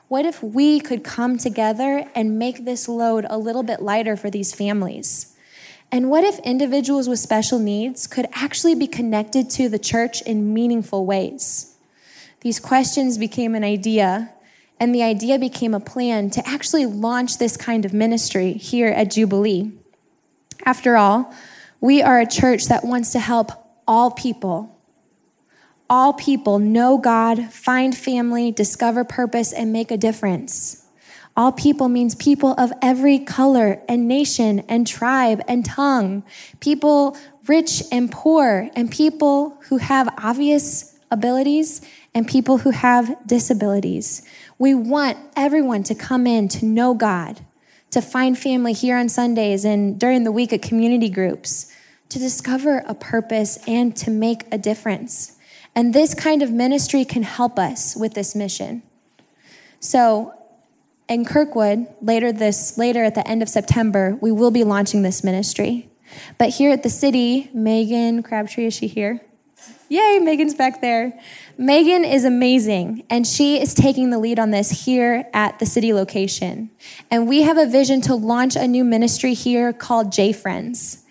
What 0.08 0.26
if 0.26 0.42
we 0.42 0.80
could 0.80 1.04
come 1.04 1.38
together 1.38 2.10
and 2.16 2.40
make 2.40 2.64
this 2.64 2.88
load 2.88 3.26
a 3.30 3.38
little 3.38 3.64
bit 3.64 3.82
lighter 3.82 4.16
for 4.16 4.30
these 4.30 4.56
families? 4.56 5.36
And 5.92 6.10
what 6.10 6.24
if 6.24 6.40
individuals 6.40 7.10
with 7.10 7.20
special 7.20 7.60
needs 7.60 8.08
could 8.08 8.28
actually 8.34 8.76
be 8.76 8.88
connected 8.88 9.50
to 9.52 9.68
the 9.68 9.80
church 9.80 10.22
in 10.22 10.54
meaningful 10.54 11.06
ways? 11.06 11.76
These 12.40 12.60
questions 12.60 13.18
became 13.18 13.54
an 13.54 13.66
idea, 13.66 14.32
and 14.80 14.96
the 14.96 15.04
idea 15.04 15.40
became 15.40 15.74
a 15.74 15.80
plan 15.80 16.30
to 16.32 16.48
actually 16.48 16.86
launch 16.86 17.38
this 17.38 17.58
kind 17.58 17.84
of 17.84 17.94
ministry 17.94 18.54
here 18.54 18.90
at 18.90 19.12
Jubilee. 19.12 19.72
After 20.66 20.96
all, 20.96 21.34
we 21.82 22.02
are 22.02 22.20
a 22.20 22.26
church 22.26 22.68
that 22.68 22.86
wants 22.86 23.12
to 23.12 23.20
help 23.20 23.52
all 23.86 24.12
people. 24.12 24.77
All 25.90 26.14
people 26.14 26.60
know 26.60 26.98
God, 26.98 27.52
find 27.52 27.96
family, 27.96 28.52
discover 28.52 29.04
purpose, 29.04 29.54
and 29.54 29.72
make 29.72 29.90
a 29.90 29.98
difference. 29.98 30.86
All 31.38 31.52
people 31.52 31.88
means 31.88 32.16
people 32.16 32.56
of 32.58 32.74
every 32.82 33.20
color 33.20 33.80
and 33.88 34.08
nation 34.08 34.62
and 34.68 34.88
tribe 34.88 35.42
and 35.48 35.64
tongue, 35.64 36.24
people 36.60 37.16
rich 37.48 37.84
and 37.92 38.12
poor, 38.12 38.70
and 38.76 38.92
people 38.92 39.58
who 39.70 39.78
have 39.78 40.10
obvious 40.18 40.98
abilities 41.12 41.82
and 42.14 42.28
people 42.28 42.58
who 42.58 42.72
have 42.72 43.16
disabilities. 43.26 44.24
We 44.58 44.74
want 44.74 45.18
everyone 45.36 45.84
to 45.84 45.96
come 45.96 46.28
in 46.28 46.48
to 46.50 46.66
know 46.66 46.96
God, 46.96 47.40
to 47.92 48.02
find 48.02 48.38
family 48.38 48.74
here 48.74 48.98
on 48.98 49.08
Sundays 49.08 49.64
and 49.64 50.00
during 50.00 50.24
the 50.24 50.32
week 50.32 50.52
at 50.52 50.62
community 50.62 51.10
groups, 51.10 51.72
to 52.10 52.20
discover 52.20 52.84
a 52.88 52.96
purpose 52.96 53.60
and 53.68 53.96
to 53.98 54.10
make 54.10 54.44
a 54.52 54.58
difference. 54.58 55.37
And 55.78 55.94
this 55.94 56.16
kind 56.16 56.42
of 56.42 56.52
ministry 56.52 57.06
can 57.06 57.22
help 57.22 57.60
us 57.60 57.96
with 57.96 58.16
this 58.16 58.34
mission. 58.34 58.82
So, 59.80 60.34
in 61.08 61.24
Kirkwood, 61.24 61.86
later 62.02 62.32
this 62.32 62.80
later 62.80 63.04
at 63.04 63.14
the 63.14 63.26
end 63.28 63.44
of 63.44 63.48
September, 63.48 64.18
we 64.20 64.32
will 64.32 64.50
be 64.50 64.64
launching 64.64 65.04
this 65.04 65.24
ministry. 65.24 65.88
But 66.40 66.50
here 66.50 66.72
at 66.72 66.82
the 66.82 66.90
city, 66.90 67.52
Megan 67.54 68.24
Crabtree, 68.24 68.66
is 68.66 68.74
she 68.74 68.88
here? 68.88 69.22
Yay, 69.88 70.18
Megan's 70.18 70.56
back 70.56 70.82
there. 70.82 71.14
Megan 71.60 72.04
is 72.04 72.26
amazing, 72.26 73.04
and 73.12 73.28
she 73.28 73.62
is 73.62 73.76
taking 73.76 74.10
the 74.10 74.18
lead 74.18 74.40
on 74.40 74.50
this 74.50 74.86
here 74.86 75.30
at 75.32 75.60
the 75.60 75.68
city 75.68 75.94
location. 75.94 76.72
And 77.12 77.28
we 77.28 77.44
have 77.44 77.60
a 77.60 77.68
vision 77.68 78.02
to 78.02 78.16
launch 78.16 78.56
a 78.56 78.68
new 78.68 78.84
ministry 78.84 79.36
here 79.36 79.74
called 79.74 80.12
J 80.12 80.34
Friends. 80.34 81.04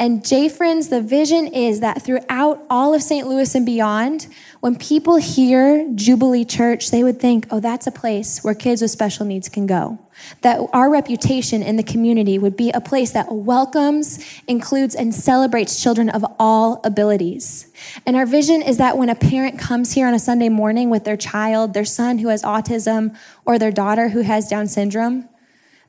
And 0.00 0.24
J 0.24 0.48
Friends, 0.48 0.90
the 0.90 1.02
vision 1.02 1.48
is 1.48 1.80
that 1.80 2.02
throughout 2.02 2.64
all 2.70 2.94
of 2.94 3.02
St. 3.02 3.26
Louis 3.26 3.52
and 3.56 3.66
beyond, 3.66 4.28
when 4.60 4.76
people 4.76 5.16
hear 5.16 5.90
Jubilee 5.92 6.44
Church, 6.44 6.92
they 6.92 7.02
would 7.02 7.18
think, 7.18 7.48
oh, 7.50 7.58
that's 7.58 7.88
a 7.88 7.90
place 7.90 8.44
where 8.44 8.54
kids 8.54 8.80
with 8.80 8.92
special 8.92 9.26
needs 9.26 9.48
can 9.48 9.66
go. 9.66 9.98
That 10.42 10.60
our 10.72 10.88
reputation 10.88 11.64
in 11.64 11.76
the 11.76 11.82
community 11.82 12.38
would 12.38 12.56
be 12.56 12.70
a 12.70 12.80
place 12.80 13.10
that 13.10 13.32
welcomes, 13.32 14.24
includes, 14.46 14.94
and 14.94 15.12
celebrates 15.12 15.82
children 15.82 16.10
of 16.10 16.24
all 16.38 16.80
abilities. 16.84 17.72
And 18.06 18.14
our 18.14 18.26
vision 18.26 18.62
is 18.62 18.76
that 18.76 18.98
when 18.98 19.08
a 19.08 19.16
parent 19.16 19.58
comes 19.58 19.94
here 19.94 20.06
on 20.06 20.14
a 20.14 20.20
Sunday 20.20 20.48
morning 20.48 20.90
with 20.90 21.04
their 21.04 21.16
child, 21.16 21.74
their 21.74 21.84
son 21.84 22.18
who 22.18 22.28
has 22.28 22.44
autism, 22.44 23.16
or 23.44 23.58
their 23.58 23.72
daughter 23.72 24.10
who 24.10 24.20
has 24.20 24.46
Down 24.46 24.68
syndrome, 24.68 25.28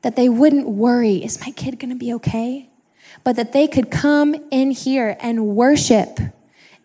that 0.01 0.15
they 0.15 0.29
wouldn't 0.29 0.67
worry, 0.67 1.23
is 1.23 1.39
my 1.41 1.51
kid 1.51 1.77
gonna 1.77 1.93
be 1.93 2.11
okay? 2.13 2.68
But 3.23 3.36
that 3.36 3.53
they 3.53 3.67
could 3.67 3.91
come 3.91 4.36
in 4.51 4.71
here 4.71 5.17
and 5.19 5.47
worship 5.47 6.19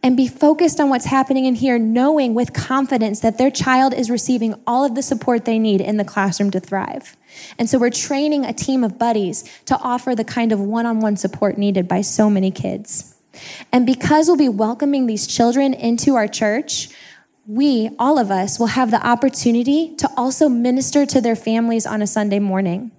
and 0.04 0.18
be 0.18 0.28
focused 0.28 0.80
on 0.80 0.90
what's 0.90 1.06
happening 1.06 1.46
in 1.46 1.54
here, 1.54 1.78
knowing 1.78 2.34
with 2.34 2.52
confidence 2.52 3.20
that 3.20 3.38
their 3.38 3.50
child 3.50 3.94
is 3.94 4.10
receiving 4.10 4.54
all 4.66 4.84
of 4.84 4.94
the 4.94 5.02
support 5.02 5.46
they 5.46 5.58
need 5.58 5.80
in 5.80 5.96
the 5.96 6.04
classroom 6.04 6.50
to 6.50 6.60
thrive. 6.60 7.16
And 7.58 7.70
so 7.70 7.78
we're 7.78 7.88
training 7.88 8.44
a 8.44 8.52
team 8.52 8.84
of 8.84 8.98
buddies 8.98 9.44
to 9.64 9.78
offer 9.78 10.14
the 10.14 10.22
kind 10.22 10.52
of 10.52 10.60
one 10.60 10.84
on 10.84 11.00
one 11.00 11.16
support 11.16 11.56
needed 11.56 11.88
by 11.88 12.02
so 12.02 12.28
many 12.28 12.50
kids. 12.50 13.14
And 13.72 13.86
because 13.86 14.26
we'll 14.26 14.36
be 14.36 14.48
welcoming 14.48 15.06
these 15.06 15.26
children 15.26 15.72
into 15.72 16.16
our 16.16 16.28
church, 16.28 16.90
we, 17.46 17.90
all 17.98 18.18
of 18.18 18.30
us, 18.30 18.58
will 18.58 18.68
have 18.68 18.90
the 18.90 19.04
opportunity 19.04 19.96
to 19.96 20.10
also 20.18 20.50
minister 20.50 21.06
to 21.06 21.20
their 21.22 21.36
families 21.36 21.86
on 21.86 22.02
a 22.02 22.06
Sunday 22.06 22.40
morning. 22.40 22.90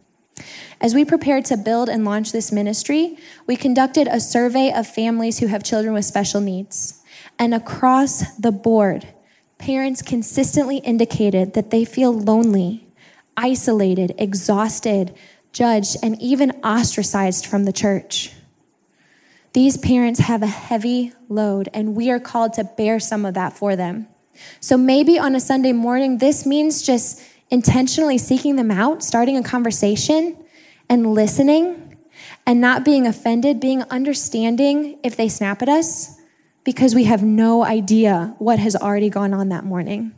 As 0.82 0.94
we 0.94 1.06
prepared 1.06 1.46
to 1.46 1.58
build 1.58 1.90
and 1.90 2.04
launch 2.04 2.32
this 2.32 2.52
ministry, 2.52 3.18
we 3.48 3.56
conducted 3.56 4.08
a 4.08 4.20
survey 4.20 4.72
of 4.76 4.88
families 4.88 5.40
who 5.40 5.48
have 5.48 5.64
children 5.64 5.94
with 5.94 6.06
special 6.06 6.42
needs. 6.42 7.02
And 7.40 7.54
across 7.54 8.36
the 8.38 8.52
board, 8.52 9.08
parents 9.58 10.02
consistently 10.02 10.78
indicated 10.78 11.54
that 11.54 11.72
they 11.72 11.86
feel 11.86 12.14
lonely, 12.14 12.88
isolated, 13.38 14.14
exhausted, 14.18 15.16
judged, 15.54 15.96
and 16.04 16.22
even 16.22 16.52
ostracized 16.64 17.46
from 17.46 17.64
the 17.64 17.74
church. 17.74 18.34
These 19.54 19.78
parents 19.78 20.20
have 20.20 20.44
a 20.44 20.48
heavy 20.48 21.14
load, 21.30 21.70
and 21.74 21.96
we 21.96 22.12
are 22.12 22.20
called 22.20 22.54
to 22.54 22.66
bear 22.66 23.00
some 23.00 23.26
of 23.26 23.36
that 23.36 23.54
for 23.54 23.78
them. 23.78 24.08
So 24.60 24.76
maybe 24.76 25.18
on 25.18 25.34
a 25.34 25.40
Sunday 25.40 25.72
morning, 25.72 26.18
this 26.18 26.46
means 26.46 26.82
just 26.82 27.22
intentionally 27.56 28.18
seeking 28.18 28.58
them 28.58 28.70
out, 28.70 29.02
starting 29.02 29.38
a 29.38 29.42
conversation, 29.42 30.38
and 30.90 31.14
listening, 31.14 31.98
and 32.46 32.60
not 32.60 32.84
being 32.84 33.08
offended, 33.08 33.62
being 33.62 33.82
understanding 33.84 35.00
if 35.04 35.16
they 35.16 35.30
snap 35.30 35.62
at 35.62 35.70
us, 35.70 36.20
because 36.66 36.94
we 36.94 37.06
have 37.06 37.24
no 37.24 37.64
idea 37.64 38.36
what 38.40 38.60
has 38.60 38.76
already 38.76 39.10
gone 39.10 39.34
on 39.34 39.48
that 39.48 39.64
morning. 39.64 40.14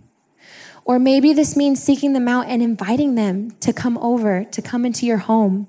Or 0.84 0.98
maybe 0.98 1.32
this 1.32 1.56
means 1.56 1.84
seeking 1.84 2.14
them 2.14 2.28
out 2.28 2.48
and 2.48 2.64
inviting 2.64 3.14
them 3.14 3.52
to 3.60 3.72
come 3.72 4.00
over, 4.00 4.44
to 4.46 4.62
come 4.64 4.84
into 4.84 5.06
your 5.06 5.18
home, 5.18 5.68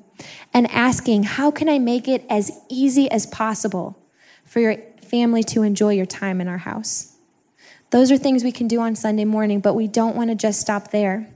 and 0.55 0.71
asking, 0.71 1.25
How 1.25 1.51
can 1.51 1.69
I 1.69 1.79
make 1.79 2.09
it 2.09 2.25
as 2.31 2.51
easy 2.71 3.11
as 3.11 3.27
possible 3.27 4.03
for 4.47 4.61
your 4.61 4.77
family 5.03 5.43
to 5.45 5.65
enjoy 5.65 5.93
your 5.93 6.07
time 6.07 6.41
in 6.41 6.49
our 6.49 6.57
house? 6.57 7.15
Those 7.91 8.11
are 8.11 8.17
things 8.17 8.43
we 8.43 8.53
can 8.53 8.69
do 8.69 8.81
on 8.81 8.97
Sunday 8.97 9.27
morning, 9.27 9.61
but 9.61 9.75
we 9.75 9.87
don't 9.87 10.17
want 10.17 10.31
to 10.31 10.35
just 10.35 10.63
stop 10.63 10.93
there. 10.93 11.29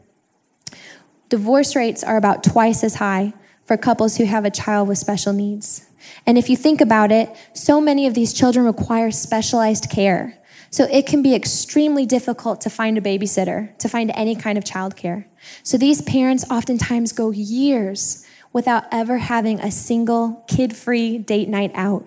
Divorce 1.33 1.75
rates 1.75 2.05
are 2.05 2.19
about 2.19 2.45
twice 2.45 2.85
as 2.85 2.97
high 2.97 3.33
for 3.65 3.79
couples 3.79 4.19
who 4.19 4.27
have 4.27 4.45
a 4.45 4.51
child 4.51 4.87
with 4.87 4.99
special 4.99 5.33
needs. 5.33 5.89
And 6.27 6.37
if 6.37 6.51
you 6.51 6.59
think 6.59 6.83
about 6.83 7.11
it, 7.11 7.35
so 7.55 7.81
many 7.81 8.07
of 8.07 8.13
these 8.13 8.35
children 8.35 8.67
require 8.67 9.11
specialized 9.11 9.89
care. 9.89 10.37
So 10.71 10.85
it 10.93 11.07
can 11.07 11.23
be 11.23 11.35
extremely 11.35 12.05
difficult 12.05 12.61
to 12.61 12.69
find 12.69 12.99
a 12.99 13.01
babysitter, 13.01 13.75
to 13.79 13.89
find 13.89 14.13
any 14.15 14.37
kind 14.37 14.59
of 14.59 14.65
childcare. 14.65 15.25
So 15.63 15.79
these 15.79 16.03
parents 16.03 16.45
oftentimes 16.51 17.13
go 17.13 17.31
years 17.31 18.27
without 18.53 18.85
ever 18.93 19.17
having 19.17 19.59
a 19.59 19.71
single 19.71 20.45
kid 20.49 20.77
free 20.77 21.17
date 21.17 21.49
night 21.49 21.71
out. 21.73 22.05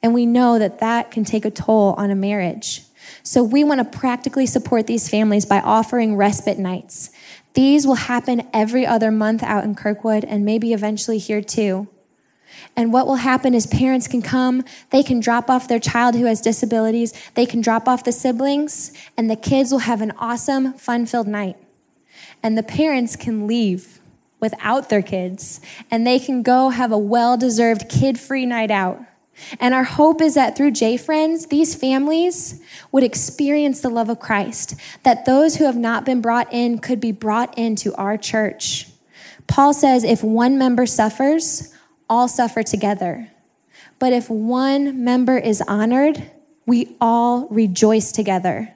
And 0.00 0.14
we 0.14 0.26
know 0.26 0.60
that 0.60 0.78
that 0.78 1.10
can 1.10 1.24
take 1.24 1.44
a 1.44 1.50
toll 1.50 1.94
on 1.98 2.12
a 2.12 2.14
marriage. 2.14 2.84
So 3.22 3.42
we 3.42 3.64
want 3.64 3.78
to 3.80 3.98
practically 3.98 4.46
support 4.46 4.86
these 4.86 5.08
families 5.08 5.44
by 5.44 5.60
offering 5.60 6.16
respite 6.16 6.58
nights. 6.58 7.10
These 7.54 7.86
will 7.86 7.94
happen 7.94 8.48
every 8.52 8.86
other 8.86 9.10
month 9.10 9.42
out 9.42 9.64
in 9.64 9.74
Kirkwood 9.74 10.24
and 10.24 10.44
maybe 10.44 10.72
eventually 10.72 11.18
here 11.18 11.42
too. 11.42 11.88
And 12.76 12.92
what 12.92 13.06
will 13.06 13.16
happen 13.16 13.54
is 13.54 13.66
parents 13.66 14.08
can 14.08 14.22
come, 14.22 14.64
they 14.90 15.02
can 15.02 15.20
drop 15.20 15.48
off 15.50 15.68
their 15.68 15.78
child 15.78 16.14
who 16.14 16.24
has 16.24 16.40
disabilities, 16.40 17.12
they 17.34 17.46
can 17.46 17.60
drop 17.60 17.88
off 17.88 18.04
the 18.04 18.12
siblings, 18.12 18.92
and 19.16 19.30
the 19.30 19.36
kids 19.36 19.70
will 19.70 19.80
have 19.80 20.00
an 20.00 20.12
awesome, 20.18 20.74
fun 20.74 21.06
filled 21.06 21.28
night. 21.28 21.56
And 22.42 22.56
the 22.56 22.62
parents 22.62 23.16
can 23.16 23.46
leave 23.46 24.00
without 24.40 24.88
their 24.88 25.02
kids, 25.02 25.60
and 25.90 26.06
they 26.06 26.18
can 26.18 26.42
go 26.42 26.70
have 26.70 26.92
a 26.92 26.98
well 26.98 27.36
deserved 27.36 27.88
kid 27.88 28.18
free 28.18 28.46
night 28.46 28.70
out. 28.70 29.00
And 29.58 29.74
our 29.74 29.84
hope 29.84 30.20
is 30.20 30.34
that 30.34 30.56
through 30.56 30.72
J 30.72 30.96
Friends, 30.96 31.46
these 31.46 31.74
families 31.74 32.60
would 32.92 33.02
experience 33.02 33.80
the 33.80 33.88
love 33.88 34.08
of 34.08 34.20
Christ, 34.20 34.74
that 35.02 35.24
those 35.24 35.56
who 35.56 35.64
have 35.64 35.76
not 35.76 36.04
been 36.04 36.20
brought 36.20 36.52
in 36.52 36.78
could 36.78 37.00
be 37.00 37.12
brought 37.12 37.56
into 37.58 37.94
our 37.94 38.16
church. 38.16 38.86
Paul 39.46 39.72
says 39.74 40.04
if 40.04 40.22
one 40.22 40.58
member 40.58 40.86
suffers, 40.86 41.74
all 42.08 42.28
suffer 42.28 42.62
together. 42.62 43.30
But 43.98 44.12
if 44.12 44.30
one 44.30 45.04
member 45.04 45.38
is 45.38 45.62
honored, 45.62 46.30
we 46.66 46.96
all 47.00 47.48
rejoice 47.48 48.12
together. 48.12 48.74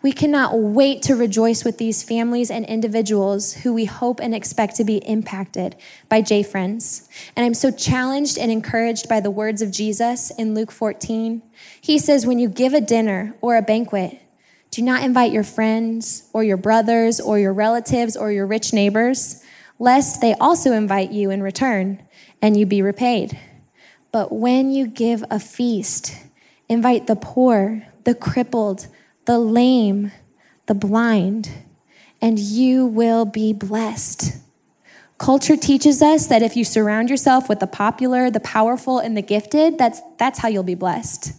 We 0.00 0.12
cannot 0.12 0.56
wait 0.56 1.02
to 1.02 1.16
rejoice 1.16 1.64
with 1.64 1.78
these 1.78 2.04
families 2.04 2.52
and 2.52 2.64
individuals 2.64 3.54
who 3.54 3.74
we 3.74 3.84
hope 3.84 4.20
and 4.20 4.32
expect 4.32 4.76
to 4.76 4.84
be 4.84 4.98
impacted 4.98 5.74
by 6.08 6.22
J 6.22 6.44
Friends. 6.44 7.08
And 7.34 7.44
I'm 7.44 7.54
so 7.54 7.72
challenged 7.72 8.38
and 8.38 8.52
encouraged 8.52 9.08
by 9.08 9.18
the 9.18 9.30
words 9.30 9.60
of 9.60 9.72
Jesus 9.72 10.30
in 10.38 10.54
Luke 10.54 10.70
14. 10.70 11.42
He 11.80 11.98
says, 11.98 12.26
When 12.26 12.38
you 12.38 12.48
give 12.48 12.74
a 12.74 12.80
dinner 12.80 13.34
or 13.40 13.56
a 13.56 13.62
banquet, 13.62 14.20
do 14.70 14.82
not 14.82 15.02
invite 15.02 15.32
your 15.32 15.42
friends 15.42 16.30
or 16.32 16.44
your 16.44 16.56
brothers 16.56 17.18
or 17.18 17.40
your 17.40 17.52
relatives 17.52 18.16
or 18.16 18.30
your 18.30 18.46
rich 18.46 18.72
neighbors, 18.72 19.42
lest 19.80 20.20
they 20.20 20.34
also 20.34 20.72
invite 20.72 21.10
you 21.10 21.30
in 21.30 21.42
return 21.42 22.00
and 22.40 22.56
you 22.56 22.66
be 22.66 22.82
repaid. 22.82 23.36
But 24.12 24.30
when 24.30 24.70
you 24.70 24.86
give 24.86 25.24
a 25.28 25.40
feast, 25.40 26.14
invite 26.68 27.08
the 27.08 27.16
poor, 27.16 27.84
the 28.04 28.14
crippled, 28.14 28.86
the 29.28 29.38
lame, 29.38 30.10
the 30.66 30.74
blind, 30.74 31.50
and 32.22 32.38
you 32.38 32.86
will 32.86 33.26
be 33.26 33.52
blessed. 33.52 34.38
Culture 35.18 35.54
teaches 35.54 36.00
us 36.00 36.28
that 36.28 36.42
if 36.42 36.56
you 36.56 36.64
surround 36.64 37.10
yourself 37.10 37.46
with 37.46 37.60
the 37.60 37.66
popular, 37.66 38.30
the 38.30 38.40
powerful, 38.40 38.98
and 38.98 39.14
the 39.14 39.20
gifted, 39.20 39.76
that's, 39.76 40.00
that's 40.18 40.38
how 40.38 40.48
you'll 40.48 40.62
be 40.62 40.74
blessed. 40.74 41.34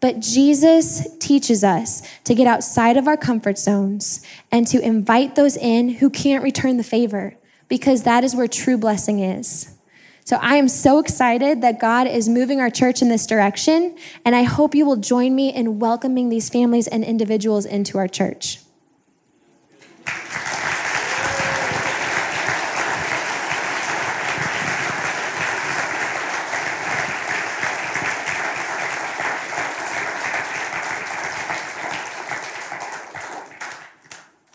But 0.00 0.20
Jesus 0.20 1.08
teaches 1.18 1.64
us 1.64 2.06
to 2.24 2.34
get 2.34 2.46
outside 2.46 2.98
of 2.98 3.08
our 3.08 3.16
comfort 3.16 3.56
zones 3.56 4.22
and 4.52 4.66
to 4.66 4.78
invite 4.78 5.34
those 5.34 5.56
in 5.56 5.88
who 5.88 6.10
can't 6.10 6.44
return 6.44 6.76
the 6.76 6.84
favor, 6.84 7.38
because 7.68 8.02
that 8.02 8.22
is 8.22 8.36
where 8.36 8.48
true 8.48 8.76
blessing 8.76 9.20
is. 9.20 9.78
So 10.24 10.36
I 10.36 10.56
am 10.56 10.68
so 10.68 10.98
excited 10.98 11.60
that 11.62 11.80
God 11.80 12.06
is 12.06 12.28
moving 12.28 12.60
our 12.60 12.70
church 12.70 13.02
in 13.02 13.08
this 13.08 13.26
direction, 13.26 13.96
and 14.24 14.36
I 14.36 14.44
hope 14.44 14.74
you 14.74 14.86
will 14.86 14.96
join 14.96 15.34
me 15.34 15.52
in 15.52 15.78
welcoming 15.80 16.28
these 16.28 16.48
families 16.48 16.86
and 16.86 17.02
individuals 17.02 17.66
into 17.66 17.98
our 17.98 18.06
church. 18.06 18.60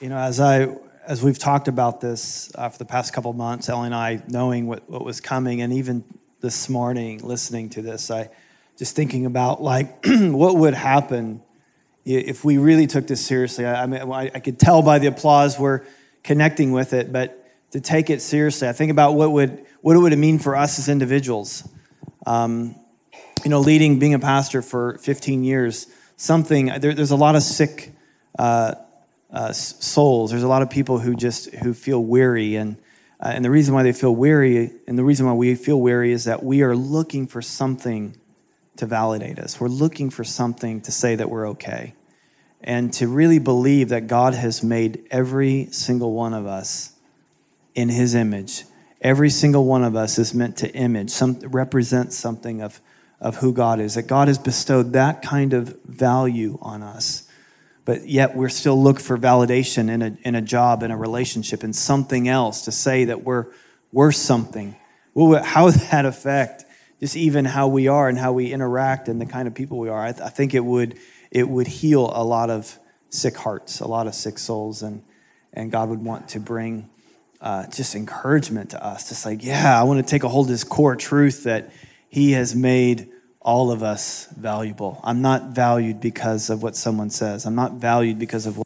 You 0.02 0.10
know, 0.10 0.18
as 0.18 0.40
I 0.40 0.68
as 1.08 1.24
we've 1.24 1.38
talked 1.38 1.68
about 1.68 2.02
this 2.02 2.52
uh, 2.56 2.70
for 2.70 2.78
the 2.78 2.86
past 2.86 3.14
couple 3.14 3.32
months, 3.34 3.70
Ellie 3.70 3.88
and 3.88 3.96
I, 3.96 4.22
knowing 4.28 4.68
what, 4.68 4.90
what 4.90 5.04
was 5.04 5.22
coming, 5.22 5.62
and 5.62 5.74
even 5.74 6.04
this 6.42 6.70
morning 6.70 7.20
listening 7.20 7.70
to 7.72 7.82
this, 7.82 8.10
I 8.10 8.30
just 8.78 8.96
thinking 8.96 9.26
about 9.26 9.62
like 9.62 10.06
what 10.06 10.56
would 10.56 10.74
happen 10.74 11.42
if 12.04 12.44
we 12.44 12.58
really 12.58 12.88
took 12.88 13.08
this 13.08 13.26
seriously. 13.26 13.66
I, 13.66 13.84
I 13.84 13.86
mean, 13.86 14.02
I, 14.02 14.32
I 14.34 14.40
could 14.40 14.60
tell 14.60 14.82
by 14.82 15.00
the 15.00 15.08
applause 15.08 15.58
we're 15.58 15.82
connecting 16.24 16.72
with 16.72 16.94
it, 16.94 17.12
but 17.12 17.42
to 17.72 17.82
take 17.82 18.10
it 18.10 18.22
seriously, 18.22 18.68
I 18.68 18.74
think 18.74 18.92
about 18.92 19.14
what 19.16 19.32
would 19.32 19.66
what 19.82 19.98
would 19.98 20.14
it 20.14 20.18
mean 20.18 20.40
for 20.40 20.56
us 20.56 20.80
as 20.80 20.90
individuals. 20.90 21.68
Um, 22.26 22.76
you 23.44 23.52
know, 23.52 23.60
leading, 23.60 24.00
being 24.00 24.16
a 24.16 24.20
pastor 24.20 24.64
for 24.64 24.98
15 24.98 25.44
years, 25.44 25.86
something 26.18 26.68
there, 26.80 26.96
there's 26.96 27.12
a 27.12 27.16
lot 27.16 27.36
of 27.36 27.44
sick. 27.44 27.92
Uh, 28.38 28.76
uh, 29.32 29.52
souls. 29.52 30.32
There's 30.32 30.44
a 30.44 30.48
lot 30.48 30.62
of 30.62 30.70
people 30.70 31.00
who 31.00 31.16
just 31.16 31.54
who 31.56 31.74
feel 31.74 32.04
weary, 32.04 32.56
and 32.56 32.78
uh, 33.20 33.32
and 33.34 33.44
the 33.44 33.52
reason 33.52 33.74
why 33.74 33.84
they 33.84 33.94
feel 33.94 34.16
weary, 34.16 34.72
and 34.88 34.98
the 34.98 35.04
reason 35.04 35.26
why 35.26 35.34
we 35.34 35.56
feel 35.56 35.80
weary, 35.80 36.12
is 36.12 36.26
that 36.26 36.44
we 36.44 36.62
are 36.62 36.76
looking 36.76 37.28
for 37.28 37.42
something 37.42 38.16
to 38.78 38.86
validate 38.86 39.40
us. 39.40 39.60
We're 39.60 39.68
looking 39.68 40.10
for 40.10 40.24
something 40.24 40.82
to 40.82 40.92
say 40.92 41.16
that 41.16 41.30
we're 41.30 41.50
okay, 41.50 41.96
and 42.62 42.94
to 42.94 43.08
really 43.08 43.40
believe 43.40 43.90
that 43.90 44.08
God 44.08 44.34
has 44.34 44.64
made 44.64 45.06
every 45.12 45.68
single 45.72 46.14
one 46.14 46.34
of 46.34 46.46
us 46.46 46.94
in 47.74 47.90
His 47.90 48.16
image. 48.16 48.66
Every 49.02 49.30
single 49.30 49.66
one 49.66 49.84
of 49.84 49.96
us 49.96 50.18
is 50.18 50.34
meant 50.34 50.58
to 50.58 50.74
image, 50.74 51.10
some 51.12 51.40
represent 51.40 52.14
something 52.14 52.62
of 52.62 52.82
of 53.20 53.38
who 53.38 53.54
God 53.54 53.80
is. 53.80 53.96
That 53.96 54.08
God 54.08 54.28
has 54.28 54.38
bestowed 54.38 54.94
that 54.94 55.22
kind 55.22 55.54
of 55.54 55.78
value 55.84 56.58
on 56.62 56.84
us 56.84 57.25
but 57.86 58.08
yet 58.08 58.36
we're 58.36 58.50
still 58.50 58.82
look 58.82 59.00
for 59.00 59.18
validation 59.18 59.90
in 59.90 60.02
a, 60.02 60.18
in 60.24 60.36
a 60.36 60.42
job, 60.42 60.82
in 60.82 60.90
a 60.90 60.98
relationship, 60.98 61.64
in 61.64 61.72
something 61.72 62.28
else 62.28 62.64
to 62.64 62.72
say 62.72 63.06
that 63.06 63.24
we're 63.24 63.46
worth 63.92 64.16
something. 64.16 64.76
Well, 65.14 65.44
how 65.44 65.66
would 65.66 65.76
that 65.76 66.06
affect 66.06 66.66
just 67.00 67.16
even 67.16 67.46
how 67.46 67.68
we 67.68 67.88
are 67.88 68.10
and 68.10 68.18
how 68.18 68.34
we 68.34 68.52
interact 68.52 69.08
and 69.08 69.22
the 69.22 69.28
kind 69.28 69.48
of 69.48 69.54
people 69.54 69.78
we 69.78 69.90
are? 69.90 70.04
I, 70.04 70.12
th- 70.12 70.24
I 70.24 70.30
think 70.30 70.56
it 70.56 70.66
would, 70.66 70.98
it 71.30 71.48
would 71.48 71.68
heal 71.68 72.12
a 72.14 72.24
lot 72.24 72.50
of 72.50 72.78
sick 73.10 73.38
hearts, 73.38 73.80
a 73.80 73.88
lot 73.88 74.08
of 74.08 74.16
sick 74.16 74.40
souls, 74.40 74.82
and, 74.82 75.04
and 75.54 75.72
God 75.72 75.90
would 75.90 76.04
want 76.04 76.30
to 76.30 76.40
bring 76.40 76.90
uh, 77.40 77.68
just 77.68 77.94
encouragement 77.94 78.72
to 78.72 78.84
us. 78.84 79.10
Just 79.10 79.26
like, 79.26 79.44
yeah, 79.44 79.80
I 79.80 79.84
want 79.84 80.04
to 80.04 80.10
take 80.10 80.24
a 80.24 80.30
hold 80.30 80.48
of 80.48 80.50
this 80.50 80.64
core 80.64 80.96
truth 80.96 81.44
that 81.44 81.72
He 82.10 82.32
has 82.32 82.56
made 82.56 83.12
all 83.46 83.72
of 83.72 83.84
us 83.84 84.28
valuable. 84.36 85.00
I'm 85.04 85.22
not 85.22 85.50
valued 85.50 86.02
because 86.02 86.50
of 86.50 86.64
what 86.64 86.76
someone 86.76 87.12
says. 87.12 87.46
I'm 87.46 87.54
not 87.54 87.74
valued 87.74 88.18
because 88.18 88.48
of 88.48 88.58
what 88.58 88.66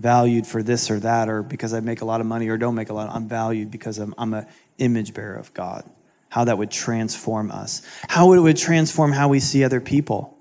valued 0.00 0.46
for 0.46 0.62
this 0.62 0.90
or 0.90 0.98
that 1.00 1.28
or 1.28 1.42
because 1.42 1.74
I 1.74 1.80
make 1.80 2.00
a 2.00 2.06
lot 2.06 2.22
of 2.22 2.26
money 2.26 2.48
or 2.48 2.56
don't 2.56 2.74
make 2.74 2.88
a 2.88 2.94
lot. 2.94 3.14
I'm 3.14 3.28
valued 3.28 3.70
because 3.70 3.98
I'm, 3.98 4.14
I'm 4.16 4.32
an 4.32 4.46
image 4.78 5.12
bearer 5.12 5.36
of 5.36 5.52
God. 5.52 5.84
How 6.30 6.44
that 6.44 6.56
would 6.56 6.70
transform 6.70 7.50
us. 7.50 7.82
How 8.08 8.32
it 8.32 8.38
would 8.38 8.56
transform 8.56 9.12
how 9.12 9.28
we 9.28 9.38
see 9.38 9.62
other 9.62 9.82
people. 9.82 10.38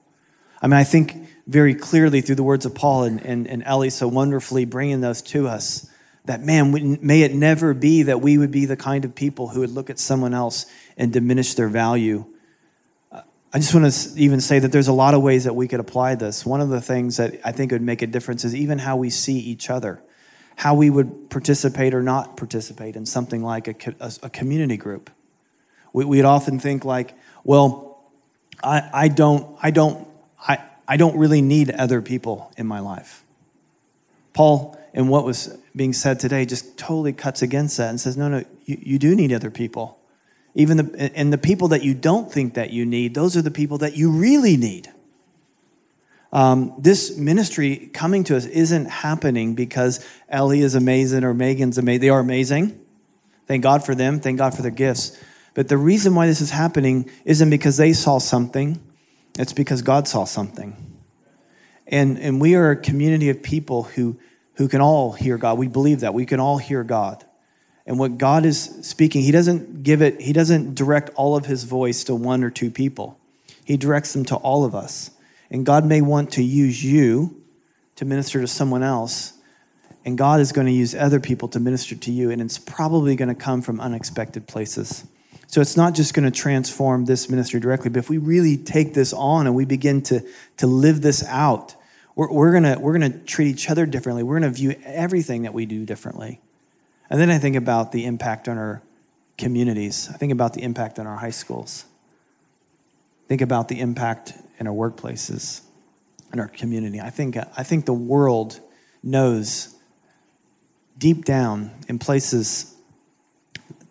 I 0.61 0.67
mean, 0.67 0.80
I 0.80 0.86
think 0.86 1.13
very 1.47 1.75
clearly 1.75 2.21
through 2.21 2.36
the 2.36 2.43
words 2.43 2.65
of 2.65 2.75
Paul 2.75 3.03
and, 3.03 3.25
and, 3.25 3.45
and 3.45 3.61
Ellie 3.65 3.89
so 3.89 4.07
wonderfully 4.07 4.63
bringing 4.63 5.01
those 5.01 5.21
to 5.23 5.49
us 5.49 5.89
that 6.25 6.41
man, 6.41 6.97
may 7.01 7.23
it 7.23 7.34
never 7.34 7.73
be 7.73 8.03
that 8.03 8.21
we 8.21 8.38
would 8.38 8.51
be 8.51 8.65
the 8.65 8.78
kind 8.78 9.03
of 9.03 9.15
people 9.15 9.49
who 9.49 9.59
would 9.61 9.71
look 9.71 9.89
at 9.89 9.99
someone 9.99 10.34
else 10.34 10.65
and 10.97 11.11
diminish 11.11 11.55
their 11.55 11.69
value. 11.69 12.25
I 13.53 13.59
just 13.59 13.73
want 13.73 13.91
to 13.91 14.19
even 14.19 14.41
say 14.41 14.59
that 14.59 14.71
there's 14.71 14.89
a 14.89 14.93
lot 14.93 15.13
of 15.13 15.21
ways 15.21 15.45
that 15.45 15.55
we 15.55 15.67
could 15.67 15.79
apply 15.79 16.15
this. 16.15 16.45
One 16.45 16.59
of 16.59 16.69
the 16.69 16.81
things 16.81 17.17
that 17.17 17.39
I 17.45 17.51
think 17.53 17.71
would 17.71 17.81
make 17.81 18.01
a 18.01 18.07
difference 18.07 18.43
is 18.43 18.53
even 18.53 18.79
how 18.79 18.97
we 18.97 19.09
see 19.09 19.39
each 19.39 19.69
other, 19.69 20.01
how 20.57 20.75
we 20.75 20.89
would 20.89 21.29
participate 21.29 21.93
or 21.93 22.03
not 22.03 22.35
participate 22.35 22.95
in 22.95 23.05
something 23.05 23.41
like 23.41 23.67
a, 23.67 23.95
a, 24.01 24.11
a 24.23 24.29
community 24.29 24.75
group. 24.75 25.09
We, 25.93 26.03
would 26.05 26.25
often 26.25 26.59
think 26.59 26.83
like, 26.83 27.13
well, 27.43 28.03
I, 28.61 28.89
I 28.93 29.07
don't, 29.07 29.57
I 29.63 29.71
don't, 29.71 30.07
I, 30.39 30.61
I 30.87 30.97
don't 30.97 31.17
really 31.17 31.41
need 31.41 31.71
other 31.71 32.01
people 32.01 32.51
in 32.57 32.67
my 32.67 32.81
life. 32.81 33.23
Paul, 34.33 34.77
in 34.93 35.07
what 35.07 35.23
was 35.23 35.57
being 35.75 35.93
said 35.93 36.19
today, 36.19 36.45
just 36.45 36.77
totally 36.77 37.13
cuts 37.13 37.41
against 37.41 37.77
that 37.77 37.89
and 37.89 37.99
says, 37.99 38.17
no, 38.17 38.27
no, 38.27 38.43
you, 38.65 38.77
you 38.81 38.99
do 38.99 39.15
need 39.15 39.31
other 39.31 39.49
people. 39.49 39.97
Even 40.57 40.77
the, 40.77 41.11
and 41.15 41.31
the 41.31 41.37
people 41.37 41.67
that 41.67 41.83
you 41.83 41.93
don't 41.93 42.31
think 42.31 42.55
that 42.55 42.71
you 42.71 42.83
need, 42.83 43.13
those 43.13 43.37
are 43.37 43.43
the 43.43 43.51
people 43.51 43.77
that 43.77 43.95
you 43.95 44.09
really 44.09 44.57
need. 44.57 44.91
Um, 46.33 46.73
this 46.79 47.15
ministry 47.15 47.91
coming 47.93 48.23
to 48.25 48.35
us 48.35 48.47
isn't 48.47 48.85
happening 48.87 49.53
because 49.53 50.03
Ellie 50.27 50.61
is 50.61 50.73
amazing 50.73 51.23
or 51.23 51.35
Megan's 51.35 51.77
amazing. 51.77 52.01
They 52.01 52.09
are 52.09 52.19
amazing. 52.19 52.81
Thank 53.45 53.61
God 53.61 53.85
for 53.85 53.93
them. 53.93 54.19
Thank 54.19 54.39
God 54.39 54.55
for 54.55 54.63
their 54.63 54.71
gifts. 54.71 55.15
But 55.53 55.67
the 55.67 55.77
reason 55.77 56.15
why 56.15 56.25
this 56.25 56.41
is 56.41 56.49
happening 56.49 57.09
isn't 57.23 57.51
because 57.51 57.77
they 57.77 57.93
saw 57.93 58.17
something, 58.17 58.81
it's 59.37 59.53
because 59.53 59.83
God 59.83 60.07
saw 60.07 60.25
something. 60.25 60.75
And, 61.85 62.17
and 62.17 62.41
we 62.41 62.55
are 62.55 62.71
a 62.71 62.75
community 62.75 63.29
of 63.29 63.43
people 63.43 63.83
who 63.83 64.17
who 64.55 64.67
can 64.67 64.81
all 64.81 65.11
hear 65.11 65.37
God. 65.37 65.59
We 65.59 65.67
believe 65.67 65.99
that. 65.99 66.15
We 66.15 66.25
can 66.25 66.39
all 66.39 66.57
hear 66.57 66.83
God. 66.83 67.23
And 67.88 67.97
what 67.97 68.17
God 68.17 68.45
is 68.45 68.63
speaking, 68.81 69.23
He 69.23 69.31
doesn't 69.31 69.81
give 69.81 70.01
it, 70.01 70.21
He 70.21 70.33
doesn't 70.33 70.75
direct 70.75 71.09
all 71.15 71.38
of 71.38 71.45
His 71.45 71.63
voice 71.63 72.03
to 72.03 72.15
one 72.15 72.43
or 72.43 72.49
two 72.49 72.69
people. 72.69 73.17
He 73.63 73.77
directs 73.77 74.13
them 74.13 74.25
to 74.25 74.35
all 74.35 74.65
of 74.65 74.75
us. 74.75 75.11
And 75.49 75.65
God 75.65 75.85
may 75.85 76.01
want 76.01 76.31
to 76.33 76.43
use 76.43 76.83
you 76.83 77.41
to 77.95 78.05
minister 78.05 78.41
to 78.41 78.47
someone 78.47 78.83
else. 78.83 79.33
And 80.05 80.17
God 80.17 80.41
is 80.41 80.51
going 80.51 80.67
to 80.67 80.73
use 80.73 80.93
other 80.93 81.19
people 81.19 81.47
to 81.49 81.59
minister 81.59 81.95
to 81.95 82.11
you. 82.11 82.29
And 82.29 82.41
it's 82.41 82.57
probably 82.57 83.15
going 83.15 83.29
to 83.29 83.35
come 83.35 83.61
from 83.61 83.79
unexpected 83.79 84.47
places. 84.47 85.05
So 85.47 85.61
it's 85.61 85.77
not 85.77 85.95
just 85.95 86.13
going 86.13 86.29
to 86.29 86.31
transform 86.31 87.05
this 87.05 87.29
ministry 87.29 87.61
directly, 87.61 87.89
but 87.89 87.99
if 87.99 88.09
we 88.09 88.17
really 88.17 88.57
take 88.57 88.93
this 88.93 89.13
on 89.13 89.47
and 89.47 89.55
we 89.55 89.63
begin 89.63 90.01
to, 90.03 90.25
to 90.57 90.67
live 90.67 91.01
this 91.01 91.23
out, 91.25 91.73
we're, 92.15 92.31
we're 92.31 92.51
going 92.51 92.63
to, 92.63 92.77
we're 92.79 92.93
gonna 92.93 93.17
treat 93.17 93.47
each 93.47 93.69
other 93.69 93.85
differently. 93.85 94.23
We're 94.23 94.39
going 94.39 94.51
to 94.51 94.57
view 94.57 94.75
everything 94.83 95.43
that 95.43 95.53
we 95.53 95.65
do 95.65 95.85
differently. 95.85 96.41
And 97.09 97.19
then 97.19 97.29
I 97.29 97.37
think 97.37 97.55
about 97.55 97.91
the 97.91 98.05
impact 98.05 98.47
on 98.47 98.57
our 98.57 98.81
communities. 99.37 100.09
I 100.13 100.17
think 100.17 100.31
about 100.31 100.53
the 100.53 100.63
impact 100.63 100.99
on 100.99 101.07
our 101.07 101.17
high 101.17 101.31
schools. 101.31 101.85
Think 103.27 103.41
about 103.41 103.67
the 103.67 103.79
impact 103.79 104.33
in 104.59 104.67
our 104.67 104.73
workplaces, 104.73 105.61
in 106.33 106.39
our 106.39 106.47
community. 106.47 106.99
I 106.99 107.09
think, 107.09 107.37
I 107.37 107.63
think 107.63 107.85
the 107.85 107.93
world 107.93 108.59
knows 109.03 109.75
deep 110.97 111.25
down 111.25 111.71
in 111.87 111.99
places 111.99 112.73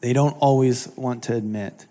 they 0.01 0.13
don't 0.13 0.37
always 0.39 0.89
want 0.97 1.23
to 1.25 1.35
admit, 1.35 1.87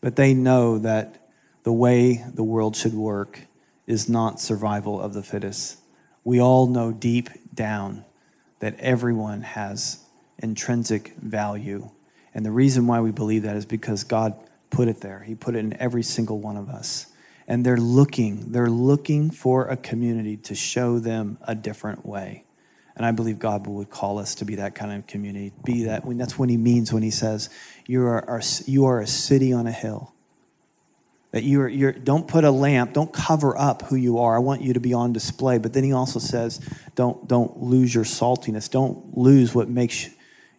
but 0.00 0.16
they 0.16 0.32
know 0.34 0.78
that 0.78 1.28
the 1.62 1.72
way 1.72 2.24
the 2.32 2.42
world 2.42 2.74
should 2.74 2.94
work 2.94 3.40
is 3.86 4.08
not 4.08 4.40
survival 4.40 5.00
of 5.00 5.12
the 5.12 5.22
fittest 5.22 5.80
we 6.24 6.40
all 6.40 6.66
know 6.66 6.92
deep 6.92 7.28
down 7.54 8.04
that 8.58 8.78
everyone 8.78 9.42
has 9.42 10.04
intrinsic 10.40 11.14
value. 11.16 11.90
And 12.34 12.44
the 12.44 12.50
reason 12.50 12.86
why 12.86 13.00
we 13.00 13.10
believe 13.10 13.42
that 13.42 13.56
is 13.56 13.66
because 13.66 14.04
God 14.04 14.34
put 14.70 14.88
it 14.88 15.00
there. 15.00 15.20
He 15.20 15.34
put 15.34 15.56
it 15.56 15.58
in 15.60 15.76
every 15.80 16.02
single 16.02 16.38
one 16.38 16.56
of 16.56 16.68
us. 16.68 17.06
And 17.48 17.66
they're 17.66 17.76
looking, 17.76 18.52
they're 18.52 18.70
looking 18.70 19.30
for 19.30 19.66
a 19.66 19.76
community 19.76 20.36
to 20.38 20.54
show 20.54 20.98
them 20.98 21.38
a 21.42 21.54
different 21.54 22.06
way. 22.06 22.44
And 22.94 23.04
I 23.04 23.12
believe 23.12 23.38
God 23.38 23.66
would 23.66 23.90
call 23.90 24.18
us 24.18 24.36
to 24.36 24.44
be 24.44 24.56
that 24.56 24.74
kind 24.74 24.92
of 24.92 25.06
community. 25.06 25.52
Be 25.64 25.84
that 25.84 26.04
when 26.04 26.18
that's 26.18 26.38
what 26.38 26.48
he 26.48 26.56
means 26.56 26.92
when 26.92 27.02
he 27.02 27.10
says, 27.10 27.50
you 27.86 28.06
are, 28.06 28.42
you 28.66 28.84
are 28.84 29.00
a 29.00 29.06
city 29.06 29.52
on 29.52 29.66
a 29.66 29.72
hill 29.72 30.14
that 31.32 31.44
you're, 31.44 31.68
you're, 31.68 31.92
don't 31.92 32.26
put 32.26 32.44
a 32.44 32.50
lamp, 32.50 32.92
don't 32.92 33.12
cover 33.12 33.56
up 33.56 33.82
who 33.82 33.96
you 33.96 34.18
are. 34.18 34.34
I 34.34 34.40
want 34.40 34.62
you 34.62 34.72
to 34.74 34.80
be 34.80 34.94
on 34.94 35.12
display. 35.12 35.58
But 35.58 35.72
then 35.72 35.84
he 35.84 35.92
also 35.92 36.18
says, 36.18 36.60
don't, 36.96 37.26
don't 37.28 37.62
lose 37.62 37.94
your 37.94 38.04
saltiness. 38.04 38.70
Don't 38.70 39.16
lose 39.16 39.54
what 39.54 39.68
makes 39.68 40.08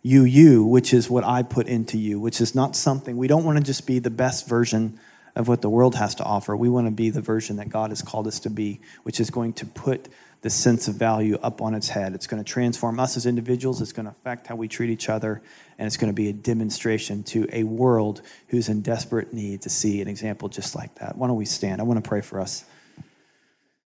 you 0.02 0.24
you, 0.24 0.64
which 0.64 0.94
is 0.94 1.10
what 1.10 1.24
I 1.24 1.44
put 1.44 1.68
into 1.68 1.98
you, 1.98 2.20
which 2.20 2.42
is 2.42 2.56
not 2.56 2.76
something, 2.76 3.18
we 3.18 3.28
don't 3.28 3.44
want 3.44 3.58
to 3.58 3.64
just 3.64 3.86
be 3.86 4.00
the 4.00 4.10
best 4.10 4.48
version 4.48 5.00
of 5.36 5.48
what 5.48 5.62
the 5.62 5.70
world 5.70 5.96
has 5.96 6.16
to 6.16 6.24
offer. 6.24 6.56
We 6.56 6.70
want 6.70 6.88
to 6.88 6.92
be 6.92 7.10
the 7.10 7.22
version 7.22 7.58
that 7.58 7.70
God 7.70 7.92
has 7.92 8.02
called 8.02 8.28
us 8.28 8.40
to 8.42 8.50
be, 8.50 8.82
which 9.04 9.20
is 9.20 9.30
going 9.30 9.54
to 9.54 9.66
put 9.66 10.10
the 10.42 10.50
sense 10.50 10.88
of 10.88 10.96
value 10.96 11.38
up 11.44 11.62
on 11.62 11.76
its 11.76 11.90
head. 11.90 12.16
It's 12.16 12.28
going 12.28 12.44
to 12.44 12.50
transform 12.50 13.00
us 13.00 13.16
as 13.16 13.26
individuals, 13.28 13.80
it's 13.80 13.94
going 13.94 14.08
to 14.08 14.12
affect 14.12 14.48
how 14.48 14.56
we 14.56 14.68
treat 14.68 14.90
each 14.90 15.08
other, 15.08 15.42
and 15.78 15.86
it's 15.86 15.98
going 15.98 16.12
to 16.12 16.16
be 16.16 16.30
a 16.30 16.34
demonstration 16.34 17.24
to 17.26 17.48
a 17.54 17.64
world 17.64 18.22
who's 18.48 18.68
in 18.68 18.82
desperate 18.82 19.34
need 19.34 19.62
to 19.62 19.70
see 19.70 20.02
an 20.02 20.08
example 20.08 20.50
just 20.50 20.76
like 20.76 20.96
that. 20.96 21.16
Why 21.16 21.28
don't 21.28 21.38
we 21.38 21.46
stand? 21.46 21.80
I 21.80 21.84
want 21.84 22.04
to 22.04 22.08
pray 22.08 22.22
for 22.22 22.42
us. 22.42 22.66